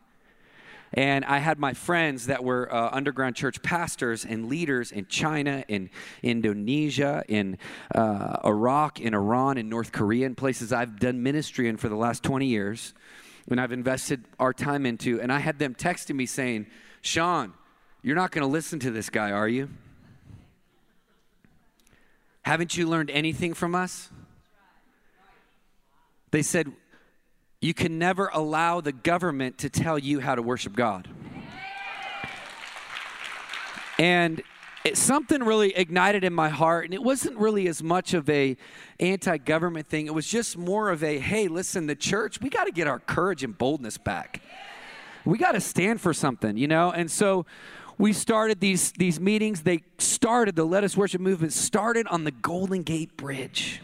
And 0.93 1.25
I 1.25 1.39
had 1.39 1.59
my 1.59 1.73
friends 1.73 2.27
that 2.27 2.43
were 2.43 2.73
uh, 2.73 2.91
underground 2.93 3.37
church 3.37 3.63
pastors 3.63 4.25
and 4.25 4.49
leaders 4.49 4.91
in 4.91 5.07
China, 5.07 5.65
in 5.69 5.89
Indonesia, 6.23 7.23
in 7.29 7.59
uh, 7.95 8.39
Iraq, 8.45 9.01
in 9.01 9.15
Iran, 9.15 9.57
in 9.57 9.69
North 9.69 9.93
Korea, 9.93 10.27
in 10.27 10.35
places 10.35 10.73
I've 10.73 10.99
done 10.99 11.23
ministry 11.23 11.69
in 11.69 11.77
for 11.77 11.89
the 11.89 11.95
last 11.95 12.25
20 12.25 12.47
years, 12.47 12.93
and 13.49 13.61
I've 13.61 13.73
invested 13.73 14.25
our 14.41 14.53
time 14.53 14.85
into. 14.85 15.21
And 15.21 15.33
I 15.33 15.39
had 15.39 15.61
them 15.61 15.77
texting 15.77 16.17
me 16.17 16.27
saying, 16.27 16.67
Sean, 17.03 17.53
you're 18.03 18.17
not 18.17 18.33
going 18.33 18.43
to 18.43 18.53
listen 18.53 18.81
to 18.81 18.91
this 18.91 19.11
guy, 19.11 19.31
are 19.31 19.49
you? 19.49 19.69
Haven't 22.43 22.77
you 22.77 22.89
learned 22.89 23.11
anything 23.11 23.55
from 23.55 23.75
us? 23.75 24.11
They 26.31 26.43
said, 26.43 26.73
you 27.61 27.75
can 27.75 27.99
never 27.99 28.31
allow 28.33 28.81
the 28.81 28.93
government 28.93 29.59
to 29.59 29.69
tell 29.69 29.99
you 29.99 30.21
how 30.21 30.35
to 30.35 30.43
worship 30.43 30.75
God. 30.75 31.09
And 33.99 34.43
it, 34.83 34.97
something 34.97 35.43
really 35.43 35.77
ignited 35.77 36.25
in 36.25 36.33
my 36.33 36.49
heart 36.49 36.87
and 36.87 36.95
it 36.95 37.03
wasn't 37.03 37.37
really 37.37 37.69
as 37.69 37.83
much 37.83 38.15
of 38.15 38.31
a 38.31 38.57
anti-government 38.99 39.87
thing 39.89 40.07
it 40.07 40.15
was 40.15 40.27
just 40.27 40.57
more 40.57 40.91
of 40.91 41.05
a 41.05 41.19
hey 41.19 41.49
listen 41.49 41.87
the 41.87 41.95
church 41.95 42.41
we 42.41 42.49
got 42.49 42.65
to 42.65 42.73
get 42.73 42.87
our 42.87 42.99
courage 42.99 43.45
and 43.45 43.59
boldness 43.59 43.99
back 43.99 44.41
we 45.27 45.37
got 45.37 45.53
to 45.53 45.61
stand 45.61 46.01
for 46.01 46.15
something 46.15 46.57
you 46.57 46.67
know 46.67 46.91
and 46.91 47.11
so 47.11 47.45
we 48.01 48.15
started 48.15 48.61
these 48.61 48.93
these 48.93 49.21
meetings 49.21 49.63
they 49.63 49.83
started 49.99 50.57
the 50.57 50.65
let 50.65 50.83
us 50.85 50.97
worship 50.97 51.21
movement 51.21 51.53
started 51.53 52.07
on 52.07 52.25
the 52.25 52.31
golden 52.31 52.83
gate 52.83 53.15
bridge 53.17 53.83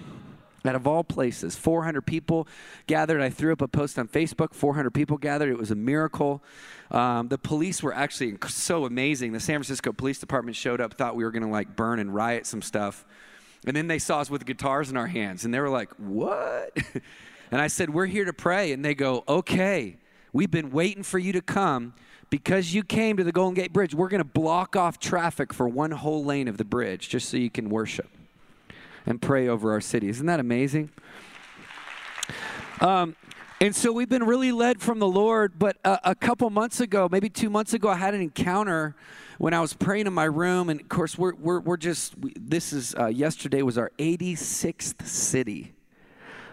out 0.67 0.75
of 0.75 0.87
all 0.87 1.05
places, 1.05 1.57
400 1.57 2.03
people 2.03 2.49
gathered. 2.89 3.21
I 3.21 3.31
threw 3.31 3.53
up 3.53 3.63
a 3.63 3.69
post 3.69 4.01
on 4.01 4.09
Facebook. 4.09 4.53
400 4.53 4.91
people 4.91 5.17
gathered. 5.17 5.49
It 5.49 5.59
was 5.59 5.71
a 5.71 5.77
miracle. 5.77 6.43
Um, 6.91 7.29
the 7.29 7.39
police 7.39 7.85
were 7.85 7.95
actually 7.95 8.37
so 8.49 8.85
amazing. 8.85 9.31
The 9.31 9.39
San 9.39 9.57
Francisco 9.57 9.93
Police 9.93 10.19
Department 10.19 10.57
showed 10.57 10.81
up, 10.81 10.95
thought 10.95 11.15
we 11.15 11.23
were 11.23 11.31
going 11.31 11.45
to 11.45 11.49
like 11.49 11.77
burn 11.77 12.01
and 12.01 12.13
riot 12.13 12.47
some 12.47 12.63
stuff. 12.63 13.05
And 13.65 13.77
then 13.77 13.87
they 13.87 14.01
saw 14.01 14.21
us 14.21 14.29
with 14.29 14.45
guitars 14.45 14.91
in 14.91 14.97
our 14.97 15.07
hands 15.07 15.45
and 15.45 15.55
they 15.55 15.61
were 15.61 15.71
like, 15.71 15.91
What? 15.99 16.77
and 17.51 17.61
I 17.61 17.69
said, 17.69 17.91
We're 17.91 18.07
here 18.07 18.25
to 18.25 18.33
pray. 18.33 18.73
And 18.73 18.85
they 18.85 18.95
go, 18.95 19.23
Okay, 19.29 19.99
we've 20.33 20.51
been 20.51 20.71
waiting 20.71 21.03
for 21.03 21.19
you 21.19 21.33
to 21.33 21.43
come. 21.43 21.95
Because 22.29 22.75
you 22.75 22.83
came 22.83 23.17
to 23.17 23.25
the 23.25 23.33
Golden 23.33 23.55
Gate 23.55 23.73
Bridge, 23.73 23.95
we're 23.95 24.09
going 24.09 24.23
to 24.23 24.25
block 24.25 24.75
off 24.75 24.99
traffic 24.99 25.53
for 25.53 25.69
one 25.69 25.93
whole 25.93 26.25
lane 26.25 26.49
of 26.49 26.57
the 26.57 26.65
bridge 26.65 27.09
just 27.09 27.29
so 27.29 27.37
you 27.37 27.51
can 27.51 27.71
worship 27.71 28.09
and 29.07 29.23
pray 29.23 29.47
over 29.47 29.73
our 29.73 29.81
city. 29.81 30.09
Isn't 30.09 30.27
that 30.27 30.41
amazing? 30.41 30.91
Um, 32.81 33.15
and 33.61 33.75
so 33.75 33.91
we've 33.91 34.09
been 34.09 34.25
really 34.25 34.53
led 34.53 34.83
from 34.83 34.99
the 34.99 35.07
Lord. 35.07 35.59
But 35.59 35.79
a, 35.85 36.11
a, 36.11 36.15
couple 36.15 36.51
months 36.51 36.81
ago, 36.81 37.09
maybe 37.11 37.31
two 37.31 37.49
months 37.49 37.73
ago, 37.73 37.89
I 37.89 37.95
had 37.95 38.13
an 38.13 38.21
encounter 38.21 38.95
when 39.39 39.55
I 39.55 39.61
was 39.61 39.73
praying 39.73 40.07
in 40.07 40.13
my 40.13 40.25
room. 40.25 40.69
And 40.69 40.81
of 40.81 40.89
course, 40.89 41.17
we're, 41.17 41.35
we're, 41.37 41.61
we're 41.61 41.77
just, 41.79 42.19
we, 42.19 42.35
this 42.39 42.73
is, 42.73 42.95
uh, 42.97 43.07
yesterday 43.07 43.63
was 43.63 43.79
our 43.79 43.93
86th 43.99 45.07
city 45.07 45.73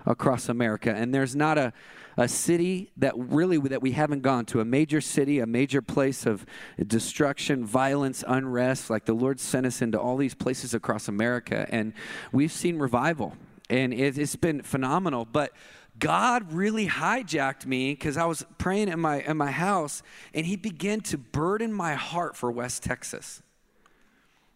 across 0.06 0.48
America. 0.48 0.94
And 0.96 1.13
there's 1.13 1.36
not 1.36 1.58
a, 1.58 1.74
a 2.17 2.27
city 2.27 2.91
that 2.98 3.13
really 3.17 3.58
that 3.58 3.82
we 3.82 3.91
haven't 3.91 4.22
gone 4.22 4.46
to 4.46 4.60
a 4.60 4.65
major 4.65 5.01
city 5.01 5.39
a 5.39 5.46
major 5.46 5.82
place 5.82 6.25
of 6.25 6.46
destruction 6.88 7.65
violence 7.65 8.24
unrest 8.27 8.89
like 8.89 9.05
the 9.05 9.13
lord 9.13 9.39
sent 9.39 9.65
us 9.65 9.82
into 9.82 10.00
all 10.00 10.17
these 10.17 10.36
places 10.36 10.74
across 10.74 11.08
america 11.08 11.67
and 11.70 11.93
we've 12.32 12.51
seen 12.51 12.77
revival 12.77 13.36
and 13.70 13.93
it, 13.93 14.15
has 14.15 14.36
been 14.36 14.62
phenomenal 14.62 15.25
but 15.25 15.51
God 16.00 16.51
really 16.51 16.88
hijacked 16.88 17.65
me 17.65 17.93
because 17.93 18.17
I 18.17 18.25
was 18.25 18.43
praying 18.58 18.88
in 18.88 19.00
my 19.00 19.22
in 19.22 19.38
my 19.38 19.51
house, 19.51 20.01
and 20.34 20.46
He 20.46 20.55
began 20.55 21.01
to 21.01 21.20
burden 21.20 21.72
my 21.72 21.93
heart 21.93 22.36
for 22.36 22.51
West 22.51 22.82
Texas. 22.82 23.43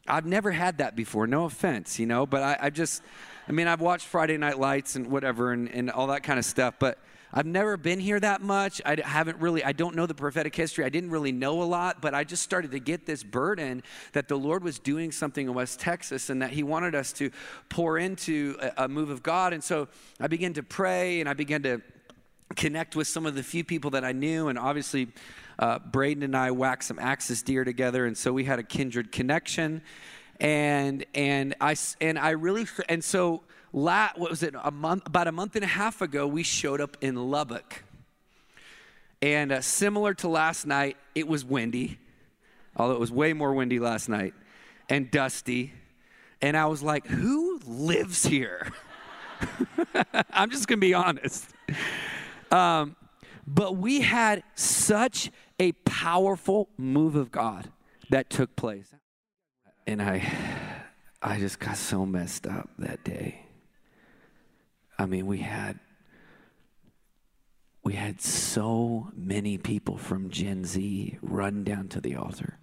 I've 0.07 0.25
never 0.25 0.51
had 0.51 0.77
that 0.77 0.95
before. 0.95 1.27
No 1.27 1.45
offense, 1.45 1.99
you 1.99 2.05
know, 2.05 2.25
but 2.25 2.41
I, 2.41 2.57
I 2.63 2.69
just, 2.69 3.03
I 3.47 3.51
mean, 3.51 3.67
I've 3.67 3.81
watched 3.81 4.07
Friday 4.07 4.37
Night 4.37 4.57
Lights 4.57 4.95
and 4.95 5.07
whatever 5.07 5.51
and, 5.51 5.69
and 5.69 5.91
all 5.91 6.07
that 6.07 6.23
kind 6.23 6.39
of 6.39 6.45
stuff, 6.45 6.75
but 6.79 6.97
I've 7.33 7.45
never 7.45 7.75
been 7.75 7.99
here 7.99 8.19
that 8.19 8.41
much. 8.41 8.81
I 8.85 8.97
haven't 9.03 9.39
really, 9.39 9.63
I 9.63 9.73
don't 9.73 9.95
know 9.95 10.05
the 10.05 10.13
prophetic 10.13 10.55
history. 10.55 10.85
I 10.85 10.89
didn't 10.89 11.09
really 11.09 11.33
know 11.33 11.61
a 11.61 11.65
lot, 11.65 12.01
but 12.01 12.13
I 12.13 12.23
just 12.23 12.41
started 12.41 12.71
to 12.71 12.79
get 12.79 13.05
this 13.05 13.21
burden 13.21 13.83
that 14.13 14.29
the 14.29 14.37
Lord 14.37 14.63
was 14.63 14.79
doing 14.79 15.11
something 15.11 15.47
in 15.47 15.53
West 15.53 15.79
Texas 15.79 16.29
and 16.29 16.41
that 16.41 16.51
He 16.51 16.63
wanted 16.63 16.95
us 16.95 17.11
to 17.13 17.29
pour 17.69 17.97
into 17.97 18.57
a, 18.61 18.85
a 18.85 18.87
move 18.87 19.09
of 19.09 19.23
God. 19.23 19.51
And 19.51 19.63
so 19.63 19.89
I 20.19 20.27
began 20.27 20.53
to 20.53 20.63
pray 20.63 21.19
and 21.19 21.27
I 21.27 21.33
began 21.33 21.63
to 21.63 21.81
connect 22.55 22.95
with 22.95 23.07
some 23.07 23.25
of 23.25 23.35
the 23.35 23.43
few 23.43 23.63
people 23.63 23.91
that 23.91 24.05
I 24.05 24.13
knew. 24.13 24.47
And 24.47 24.57
obviously, 24.57 25.09
uh, 25.59 25.79
Braden 25.79 26.23
and 26.23 26.35
I 26.35 26.51
waxed 26.51 26.87
some 26.87 26.99
axis 26.99 27.41
deer 27.41 27.65
together. 27.65 28.05
And 28.05 28.17
so 28.17 28.31
we 28.31 28.45
had 28.45 28.57
a 28.57 28.63
kindred 28.63 29.11
connection. 29.11 29.81
And, 30.39 31.05
and 31.13 31.55
I, 31.59 31.75
and 31.99 32.17
I 32.17 32.31
really, 32.31 32.67
and 32.87 33.03
so 33.03 33.43
la, 33.73 34.09
what 34.15 34.29
was 34.29 34.43
it, 34.43 34.55
a 34.61 34.71
month, 34.71 35.05
about 35.05 35.27
a 35.27 35.31
month 35.31 35.55
and 35.55 35.63
a 35.63 35.67
half 35.67 36.01
ago, 36.01 36.27
we 36.27 36.43
showed 36.43 36.81
up 36.81 36.97
in 37.01 37.15
Lubbock. 37.15 37.83
And 39.21 39.51
uh, 39.51 39.61
similar 39.61 40.13
to 40.15 40.27
last 40.27 40.65
night, 40.65 40.97
it 41.15 41.27
was 41.27 41.43
windy, 41.43 41.99
although 42.75 42.93
it 42.93 42.99
was 42.99 43.11
way 43.11 43.33
more 43.33 43.53
windy 43.53 43.79
last 43.79 44.09
night, 44.09 44.33
and 44.89 45.09
dusty. 45.09 45.73
And 46.41 46.55
I 46.55 46.67
was 46.67 46.83
like, 46.83 47.07
who 47.07 47.59
lives 47.65 48.25
here? 48.25 48.71
I'm 50.31 50.51
just 50.51 50.67
going 50.67 50.79
to 50.79 50.85
be 50.85 50.93
honest. 50.93 51.47
Um, 52.51 52.95
but 53.47 53.77
we 53.77 54.01
had 54.01 54.43
such 54.55 55.31
a 55.59 55.71
powerful 55.71 56.69
move 56.77 57.15
of 57.15 57.31
God 57.31 57.71
that 58.09 58.29
took 58.29 58.55
place. 58.55 58.93
And 59.87 60.01
I, 60.01 60.31
I 61.21 61.39
just 61.39 61.59
got 61.59 61.77
so 61.77 62.05
messed 62.05 62.45
up 62.45 62.69
that 62.77 63.03
day. 63.03 63.46
I 64.97 65.05
mean, 65.05 65.27
we 65.27 65.39
had 65.39 65.79
we 67.83 67.93
had 67.93 68.19
so 68.19 69.09
many 69.15 69.57
people 69.57 69.97
from 69.97 70.29
Gen 70.29 70.65
Z 70.65 71.17
run 71.21 71.63
down 71.63 71.87
to 71.89 72.01
the 72.01 72.15
altar, 72.15 72.59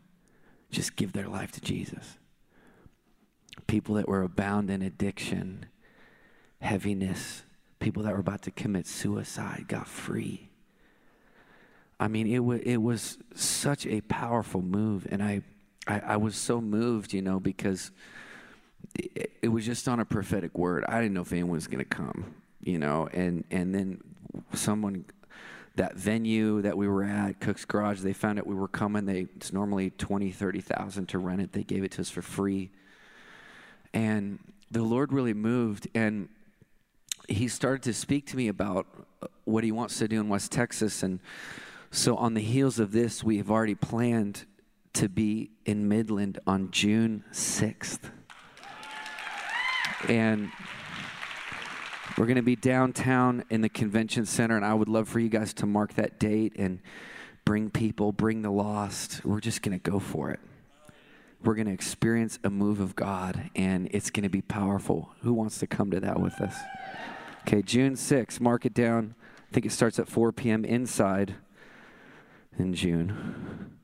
just 0.71 0.97
give 0.97 1.12
their 1.12 1.29
life 1.29 1.50
to 1.53 1.61
Jesus. 1.62 2.19
People 3.67 3.95
that 3.95 4.07
were 4.07 4.23
abound 4.23 4.69
in 4.69 4.83
addiction, 4.83 5.67
heaviness, 6.61 7.45
people 7.79 8.03
that 8.03 8.12
were 8.12 8.21
about 8.21 8.43
to 8.43 8.50
commit 8.50 8.87
suicide 8.87 9.64
got 9.67 9.88
free. 9.88 10.50
I 11.99 12.09
mean, 12.09 12.26
it, 12.26 12.38
w- 12.38 12.62
it 12.62 12.83
was 12.83 13.17
such 13.35 13.87
a 13.87 14.03
powerful 14.03 14.61
move, 14.61 15.07
and 15.11 15.23
I, 15.23 15.41
I, 15.87 16.00
I 16.00 16.17
was 16.17 16.37
so 16.37 16.61
moved, 16.61 17.12
you 17.14 17.23
know, 17.23 17.41
because 17.41 17.93
it, 18.95 19.33
it 19.43 19.49
was 19.49 19.64
just 19.64 19.88
on 19.88 20.00
a 20.00 20.05
prophetic 20.05 20.57
word. 20.57 20.85
I 20.88 21.00
didn't 21.00 21.14
know 21.14 21.23
if 21.23 21.33
anyone 21.33 21.53
was 21.53 21.67
going 21.67 21.79
to 21.79 21.85
come, 21.85 22.35
you 22.61 22.79
know, 22.79 23.09
and 23.12 23.45
and 23.50 23.75
then 23.75 24.00
someone 24.53 25.05
that 25.76 25.97
venue 25.97 26.62
that 26.62 26.76
we 26.76 26.87
were 26.87 27.03
at, 27.03 27.41
Cook's 27.41 27.64
Garage, 27.64 28.00
they 28.00 28.12
found 28.12 28.38
out 28.38 28.47
we 28.47 28.55
were 28.55 28.69
coming. 28.69 29.07
They 29.07 29.26
it's 29.37 29.53
normally 29.53 29.91
20, 29.91 30.31
30,000 30.31 31.07
to 31.09 31.19
rent 31.19 31.41
it. 31.41 31.53
They 31.53 31.64
gave 31.64 31.85
it 31.85 31.93
to 31.93 32.03
us 32.03 32.11
for 32.11 32.23
free. 32.23 32.71
And 33.93 34.38
the 34.71 34.83
Lord 34.83 35.12
really 35.12 35.35
moved 35.35 35.88
and 35.95 36.29
he 37.29 37.49
started 37.49 37.83
to 37.85 37.95
speak 37.95 38.26
to 38.26 38.37
me 38.37 38.49
about 38.49 38.87
uh, 39.23 39.29
what 39.45 39.64
he 39.64 39.73
wants 39.73 39.99
to 39.99 40.09
do 40.09 40.21
in 40.21 40.29
West 40.29 40.53
Texas 40.53 41.03
and 41.03 41.21
so 41.91 42.17
on 42.17 42.35
the 42.35 42.41
heels 42.41 42.81
of 42.81 42.91
this, 42.91 43.23
we 43.23 43.37
have 43.38 43.50
already 43.50 43.76
planned 43.76 44.47
to 44.95 45.09
be 45.09 45.50
in 45.64 45.88
Midland 45.88 46.41
on 46.45 46.73
June 46.73 47.23
6th. 47.33 48.11
And 50.09 50.51
we're 52.19 52.27
going 52.27 52.37
to 52.37 52.43
be 52.43 52.57
downtown 52.57 53.45
in 53.51 53.61
the 53.61 53.69
convention 53.69 54.27
center, 54.27 54.57
and 54.57 54.65
I 54.65 54.75
would 54.75 54.89
love 54.89 55.09
for 55.09 55.19
you 55.19 55.29
guys 55.29 55.55
to 55.55 55.67
mark 55.67 55.95
that 55.95 56.19
date 56.19 56.53
and 56.57 56.81
bring 57.45 57.71
people, 57.71 58.13
bring 58.13 58.43
the 58.43 58.51
lost. 58.51 59.25
We're 59.25 59.41
just 59.41 59.63
going 59.63 59.79
to 59.79 59.91
go 59.91 59.99
for 59.99 60.31
it. 60.31 60.41
We're 61.43 61.55
going 61.55 61.67
to 61.67 61.73
experience 61.73 62.39
a 62.45 62.51
move 62.51 62.81
of 62.81 62.95
God, 62.95 63.51
and 63.57 63.89
it's 63.91 64.11
going 64.11 64.23
to 64.23 64.29
be 64.29 64.43
powerful. 64.43 65.11
Who 65.23 65.33
wants 65.33 65.59
to 65.59 65.67
come 65.67 65.91
to 65.91 66.01
that 66.01 66.21
with 66.21 66.41
us? 66.41 66.57
Okay, 67.43 67.63
June 67.63 67.95
6th, 67.95 68.41
mark 68.41 68.65
it 68.65 68.75
down. 68.75 69.15
I 69.51 69.55
think 69.55 69.67
it 69.67 69.73
starts 69.73 69.99
at 69.99 70.09
4 70.09 70.33
p.m. 70.33 70.65
inside 70.65 71.35
in 72.59 72.75
June, 72.75 73.79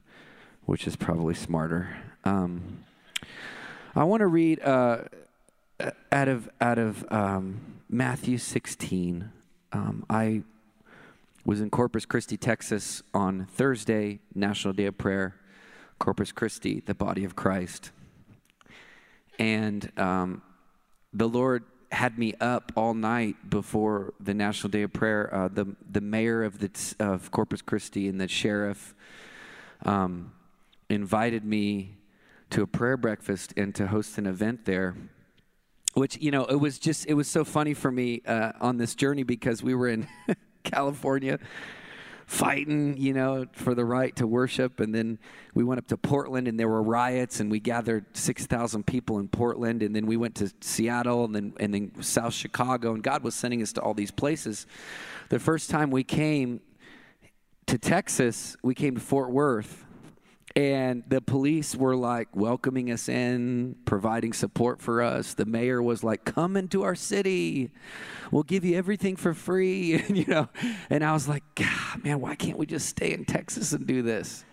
which 0.66 0.86
is 0.86 0.96
probably 0.96 1.34
smarter. 1.34 1.96
Um, 2.24 2.84
I 3.94 4.04
want 4.04 4.20
to 4.20 4.28
read 4.28 4.62
uh, 4.62 5.04
out 6.12 6.28
of 6.28 6.48
out 6.60 6.78
of 6.78 7.04
um, 7.10 7.60
Matthew 7.88 8.38
16. 8.38 9.30
Um, 9.72 10.04
I 10.10 10.42
was 11.44 11.60
in 11.60 11.70
Corpus 11.70 12.04
Christi, 12.04 12.36
Texas 12.36 13.02
on 13.14 13.46
Thursday, 13.46 14.20
National 14.34 14.72
Day 14.72 14.86
of 14.86 14.98
Prayer. 14.98 15.36
Corpus 16.00 16.32
Christi, 16.32 16.82
the 16.86 16.94
body 16.94 17.24
of 17.24 17.36
Christ. 17.36 17.92
And 19.38 19.92
um, 19.98 20.42
the 21.12 21.28
Lord 21.28 21.64
had 21.92 22.18
me 22.18 22.34
up 22.40 22.72
all 22.74 22.94
night 22.94 23.50
before 23.50 24.14
the 24.18 24.34
National 24.34 24.70
Day 24.70 24.82
of 24.82 24.92
Prayer. 24.92 25.32
Uh, 25.32 25.48
the 25.48 25.76
the 25.88 26.00
mayor 26.00 26.42
of 26.42 26.58
the 26.58 26.70
of 26.98 27.30
Corpus 27.30 27.62
Christi 27.62 28.08
and 28.08 28.20
the 28.20 28.28
sheriff 28.28 28.94
um, 29.84 30.32
invited 30.88 31.44
me 31.44 31.98
to 32.50 32.62
a 32.62 32.66
prayer 32.66 32.96
breakfast 32.96 33.52
and 33.56 33.74
to 33.74 33.88
host 33.88 34.18
an 34.18 34.26
event 34.26 34.64
there. 34.64 34.96
Which 35.94 36.18
you 36.20 36.30
know, 36.30 36.44
it 36.44 36.56
was 36.56 36.78
just 36.78 37.06
it 37.06 37.14
was 37.14 37.28
so 37.28 37.44
funny 37.44 37.74
for 37.74 37.90
me 37.90 38.22
uh, 38.26 38.52
on 38.60 38.76
this 38.76 38.94
journey 38.94 39.22
because 39.24 39.62
we 39.62 39.74
were 39.74 39.88
in 39.88 40.06
California 40.64 41.38
fighting, 42.30 42.96
you 42.96 43.12
know, 43.12 43.44
for 43.50 43.74
the 43.74 43.84
right 43.84 44.14
to 44.14 44.24
worship. 44.24 44.78
And 44.78 44.94
then 44.94 45.18
we 45.52 45.64
went 45.64 45.80
up 45.80 45.88
to 45.88 45.96
Portland 45.96 46.46
and 46.46 46.58
there 46.60 46.68
were 46.68 46.80
riots 46.80 47.40
and 47.40 47.50
we 47.50 47.58
gathered 47.58 48.04
6,000 48.12 48.86
people 48.86 49.18
in 49.18 49.26
Portland. 49.26 49.82
And 49.82 49.96
then 49.96 50.06
we 50.06 50.16
went 50.16 50.36
to 50.36 50.52
Seattle 50.60 51.24
and 51.24 51.34
then, 51.34 51.52
and 51.58 51.74
then 51.74 51.90
South 52.00 52.32
Chicago. 52.32 52.94
And 52.94 53.02
God 53.02 53.24
was 53.24 53.34
sending 53.34 53.60
us 53.62 53.72
to 53.72 53.80
all 53.80 53.94
these 53.94 54.12
places. 54.12 54.68
The 55.28 55.40
first 55.40 55.70
time 55.70 55.90
we 55.90 56.04
came 56.04 56.60
to 57.66 57.78
Texas, 57.78 58.56
we 58.62 58.76
came 58.76 58.94
to 58.94 59.00
Fort 59.00 59.32
Worth. 59.32 59.84
And 60.56 61.04
the 61.06 61.20
police 61.20 61.76
were 61.76 61.94
like 61.94 62.34
welcoming 62.34 62.90
us 62.90 63.08
in, 63.08 63.76
providing 63.84 64.32
support 64.32 64.82
for 64.82 65.00
us. 65.00 65.34
The 65.34 65.44
mayor 65.44 65.80
was 65.80 66.02
like, 66.02 66.24
"Come 66.24 66.56
into 66.56 66.82
our 66.82 66.96
city, 66.96 67.70
we'll 68.32 68.42
give 68.42 68.64
you 68.64 68.76
everything 68.76 69.14
for 69.14 69.32
free." 69.32 69.94
And, 70.08 70.18
you 70.18 70.26
know, 70.26 70.48
and 70.88 71.04
I 71.04 71.12
was 71.12 71.28
like, 71.28 71.44
"God, 71.54 72.02
man, 72.02 72.20
why 72.20 72.34
can't 72.34 72.58
we 72.58 72.66
just 72.66 72.88
stay 72.88 73.12
in 73.12 73.24
Texas 73.24 73.72
and 73.72 73.86
do 73.86 74.02
this? 74.02 74.44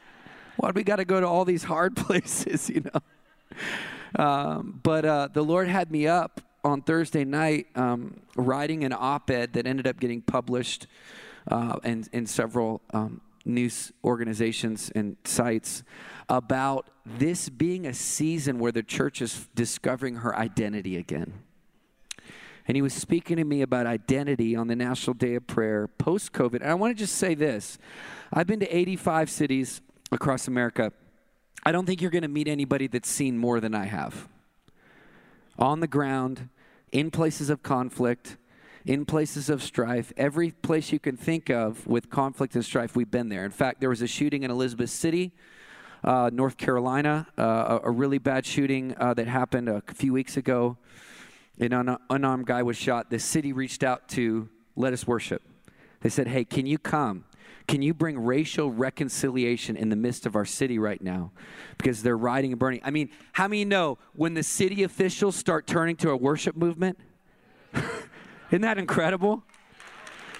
Why 0.57 0.69
do 0.69 0.73
we 0.75 0.83
got 0.83 0.97
to 0.97 1.05
go 1.05 1.19
to 1.19 1.27
all 1.27 1.45
these 1.45 1.63
hard 1.63 1.95
places?" 2.05 2.69
You 2.69 2.83
know. 2.93 4.23
Um, 4.23 4.79
but 4.83 5.03
uh, 5.03 5.29
the 5.33 5.41
Lord 5.41 5.67
had 5.67 5.91
me 5.91 6.07
up 6.07 6.41
on 6.63 6.81
Thursday 6.81 7.25
night 7.25 7.67
um, 7.75 8.19
writing 8.35 8.83
an 8.83 8.93
op-ed 8.93 9.53
that 9.53 9.65
ended 9.65 9.87
up 9.87 9.99
getting 9.99 10.21
published 10.21 10.85
uh, 11.49 11.79
in, 11.83 12.05
in 12.11 12.25
several 12.25 12.81
um, 12.93 13.21
news 13.47 13.91
organizations 14.03 14.91
and 14.93 15.17
sites 15.23 15.83
about 16.29 16.89
this 17.05 17.49
being 17.49 17.85
a 17.87 17.93
season 17.93 18.59
where 18.59 18.71
the 18.71 18.83
church 18.83 19.21
is 19.21 19.47
discovering 19.55 20.17
her 20.17 20.35
identity 20.35 20.97
again. 20.97 21.33
And 22.67 22.75
he 22.75 22.81
was 22.81 22.93
speaking 22.93 23.37
to 23.37 23.45
me 23.45 23.61
about 23.61 23.87
identity 23.87 24.55
on 24.55 24.67
the 24.67 24.75
National 24.75 25.13
Day 25.13 25.35
of 25.35 25.47
Prayer 25.47 25.87
post 25.87 26.33
COVID. 26.33 26.55
And 26.55 26.69
I 26.69 26.73
want 26.73 26.95
to 26.95 27.01
just 27.01 27.15
say 27.15 27.33
this 27.33 27.77
I've 28.33 28.47
been 28.47 28.59
to 28.59 28.75
85 28.75 29.29
cities 29.29 29.81
across 30.11 30.47
America. 30.47 30.91
I 31.65 31.71
don't 31.71 31.85
think 31.85 32.01
you're 32.01 32.11
going 32.11 32.23
to 32.23 32.27
meet 32.27 32.47
anybody 32.47 32.87
that's 32.87 33.09
seen 33.09 33.37
more 33.37 33.59
than 33.59 33.73
I 33.73 33.85
have. 33.85 34.27
On 35.57 35.79
the 35.79 35.87
ground, 35.87 36.49
in 36.91 37.09
places 37.09 37.49
of 37.49 37.63
conflict, 37.63 38.37
in 38.87 39.05
places 39.05 39.49
of 39.49 39.61
strife. 39.61 40.13
Every 40.15 40.51
place 40.51 40.93
you 40.93 40.99
can 40.99 41.17
think 41.17 41.49
of 41.49 41.85
with 41.85 42.09
conflict 42.09 42.55
and 42.55 42.63
strife, 42.63 42.95
we've 42.95 43.11
been 43.11 43.27
there. 43.27 43.43
In 43.43 43.51
fact, 43.51 43.81
there 43.81 43.89
was 43.89 44.01
a 44.01 44.07
shooting 44.07 44.43
in 44.43 44.49
Elizabeth 44.49 44.89
City, 44.89 45.33
uh, 46.05 46.29
North 46.31 46.55
Carolina, 46.55 47.27
uh, 47.37 47.79
a, 47.83 47.89
a, 47.89 47.91
really 47.91 48.17
bad 48.17 48.45
shooting 48.45 48.95
uh, 48.97 49.13
that 49.13 49.27
happened 49.27 49.67
a 49.67 49.81
few 49.93 50.13
weeks 50.13 50.37
ago. 50.37 50.77
An 51.59 51.73
un- 51.73 51.97
unarmed 52.09 52.45
guy 52.45 52.63
was 52.63 52.77
shot. 52.77 53.09
The 53.09 53.19
city 53.19 53.51
reached 53.51 53.83
out 53.83 54.07
to 54.09 54.47
let 54.77 54.93
us 54.93 55.05
worship. 55.05 55.41
They 55.99 56.09
said, 56.09 56.29
Hey, 56.29 56.45
can 56.45 56.65
you 56.65 56.77
come? 56.77 57.25
Can 57.67 57.81
you 57.81 57.93
bring 57.93 58.17
racial 58.17 58.71
reconciliation 58.71 59.75
in 59.75 59.89
the 59.89 59.97
midst 59.97 60.25
of 60.25 60.37
our 60.37 60.45
city 60.45 60.79
right 60.79 61.01
now? 61.01 61.31
Because 61.77 62.03
they're 62.03 62.15
rioting 62.15 62.53
and 62.53 62.59
burning. 62.59 62.79
I 62.85 62.91
mean, 62.91 63.09
how 63.33 63.49
many 63.49 63.65
know 63.65 63.97
when 64.13 64.33
the 64.33 64.43
city 64.43 64.83
officials 64.83 65.35
start 65.35 65.67
turning 65.67 65.97
to 65.97 66.11
a 66.11 66.15
worship 66.15 66.55
movement? 66.55 66.97
Isn't 68.49 68.61
that 68.61 68.77
incredible? 68.77 69.43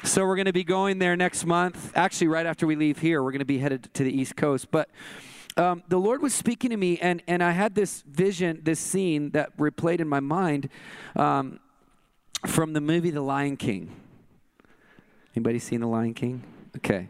So 0.05 0.25
we're 0.25 0.37
going 0.37 0.45
to 0.45 0.53
be 0.53 0.63
going 0.63 0.99
there 0.99 1.17
next 1.17 1.45
month. 1.45 1.91
Actually, 1.93 2.29
right 2.29 2.45
after 2.45 2.65
we 2.65 2.77
leave 2.77 2.99
here, 2.99 3.21
we're 3.21 3.31
going 3.31 3.39
to 3.39 3.45
be 3.45 3.57
headed 3.57 3.93
to 3.95 4.03
the 4.05 4.17
East 4.17 4.37
Coast. 4.37 4.71
But 4.71 4.89
um, 5.57 5.83
the 5.89 5.97
Lord 5.97 6.21
was 6.21 6.33
speaking 6.33 6.69
to 6.69 6.77
me, 6.77 6.97
and, 6.99 7.21
and 7.27 7.43
I 7.43 7.51
had 7.51 7.75
this 7.75 8.03
vision, 8.03 8.61
this 8.63 8.79
scene 8.79 9.31
that 9.31 9.57
replayed 9.57 9.99
in 9.99 10.07
my 10.07 10.21
mind 10.21 10.69
um, 11.17 11.59
from 12.45 12.71
the 12.71 12.79
movie 12.79 13.09
The 13.09 13.21
Lion 13.21 13.57
King. 13.57 13.93
Anybody 15.35 15.59
seen 15.59 15.81
The 15.81 15.87
Lion 15.87 16.13
King? 16.13 16.43
Okay. 16.77 17.09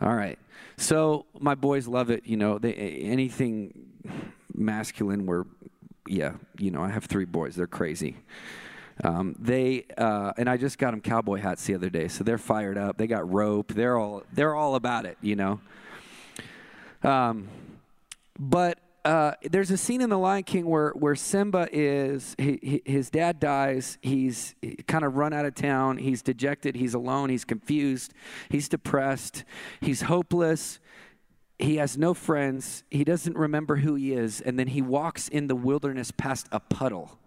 All 0.00 0.14
right. 0.14 0.38
So 0.76 1.26
my 1.40 1.56
boys 1.56 1.88
love 1.88 2.08
it. 2.08 2.24
You 2.24 2.36
know, 2.36 2.58
they, 2.58 2.74
anything 2.74 3.90
masculine, 4.54 5.26
we're, 5.26 5.44
yeah, 6.06 6.34
you 6.56 6.70
know, 6.70 6.82
I 6.82 6.90
have 6.90 7.06
three 7.06 7.24
boys. 7.24 7.56
They're 7.56 7.66
crazy. 7.66 8.16
Um, 9.02 9.34
they 9.38 9.86
uh, 9.96 10.32
and 10.36 10.48
I 10.48 10.56
just 10.56 10.78
got 10.78 10.90
them 10.90 11.00
cowboy 11.00 11.40
hats 11.40 11.64
the 11.64 11.74
other 11.74 11.90
day, 11.90 12.08
so 12.08 12.22
they're 12.22 12.38
fired 12.38 12.76
up. 12.76 12.98
They 12.98 13.06
got 13.06 13.30
rope. 13.30 13.72
They're 13.72 13.96
all 13.96 14.24
they're 14.32 14.54
all 14.54 14.74
about 14.74 15.06
it, 15.06 15.16
you 15.22 15.36
know. 15.36 15.60
Um, 17.02 17.48
but 18.38 18.78
uh, 19.04 19.32
there's 19.42 19.70
a 19.70 19.76
scene 19.76 20.00
in 20.00 20.10
The 20.10 20.18
Lion 20.18 20.42
King 20.42 20.66
where, 20.66 20.90
where 20.90 21.14
Simba 21.14 21.68
is, 21.72 22.34
he, 22.38 22.58
he, 22.62 22.82
his 22.84 23.10
dad 23.10 23.40
dies. 23.40 23.98
He's 24.02 24.54
kind 24.86 25.04
of 25.04 25.16
run 25.16 25.32
out 25.32 25.46
of 25.46 25.54
town. 25.54 25.96
He's 25.96 26.22
dejected. 26.22 26.76
He's 26.76 26.94
alone. 26.94 27.30
He's 27.30 27.44
confused. 27.44 28.12
He's 28.50 28.68
depressed. 28.68 29.44
He's 29.80 30.02
hopeless. 30.02 30.80
He 31.58 31.76
has 31.76 31.96
no 31.96 32.14
friends. 32.14 32.84
He 32.90 33.04
doesn't 33.04 33.36
remember 33.36 33.76
who 33.76 33.94
he 33.94 34.12
is. 34.12 34.40
And 34.40 34.58
then 34.58 34.68
he 34.68 34.82
walks 34.82 35.28
in 35.28 35.46
the 35.46 35.56
wilderness 35.56 36.10
past 36.10 36.48
a 36.52 36.60
puddle. 36.60 37.18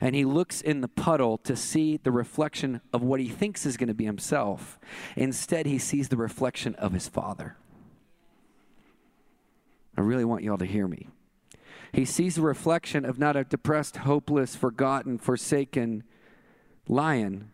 And 0.00 0.14
he 0.14 0.24
looks 0.24 0.60
in 0.60 0.80
the 0.80 0.88
puddle 0.88 1.38
to 1.38 1.56
see 1.56 1.96
the 1.96 2.12
reflection 2.12 2.80
of 2.92 3.02
what 3.02 3.20
he 3.20 3.28
thinks 3.28 3.66
is 3.66 3.76
going 3.76 3.88
to 3.88 3.94
be 3.94 4.04
himself. 4.04 4.78
Instead, 5.16 5.66
he 5.66 5.78
sees 5.78 6.08
the 6.08 6.16
reflection 6.16 6.74
of 6.76 6.92
his 6.92 7.08
father. 7.08 7.56
I 9.96 10.02
really 10.02 10.24
want 10.24 10.42
y'all 10.42 10.58
to 10.58 10.64
hear 10.64 10.88
me. 10.88 11.08
He 11.92 12.04
sees 12.04 12.36
the 12.36 12.42
reflection 12.42 13.04
of 13.04 13.18
not 13.18 13.36
a 13.36 13.44
depressed, 13.44 13.98
hopeless, 13.98 14.54
forgotten, 14.54 15.18
forsaken 15.18 16.04
lion. 16.86 17.50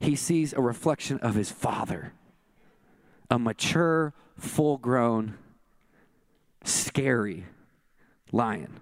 He 0.00 0.16
sees 0.16 0.52
a 0.52 0.60
reflection 0.60 1.18
of 1.18 1.34
his 1.34 1.50
father, 1.50 2.12
a 3.30 3.38
mature, 3.38 4.14
full 4.38 4.78
grown, 4.78 5.36
scary 6.64 7.46
lion. 8.32 8.80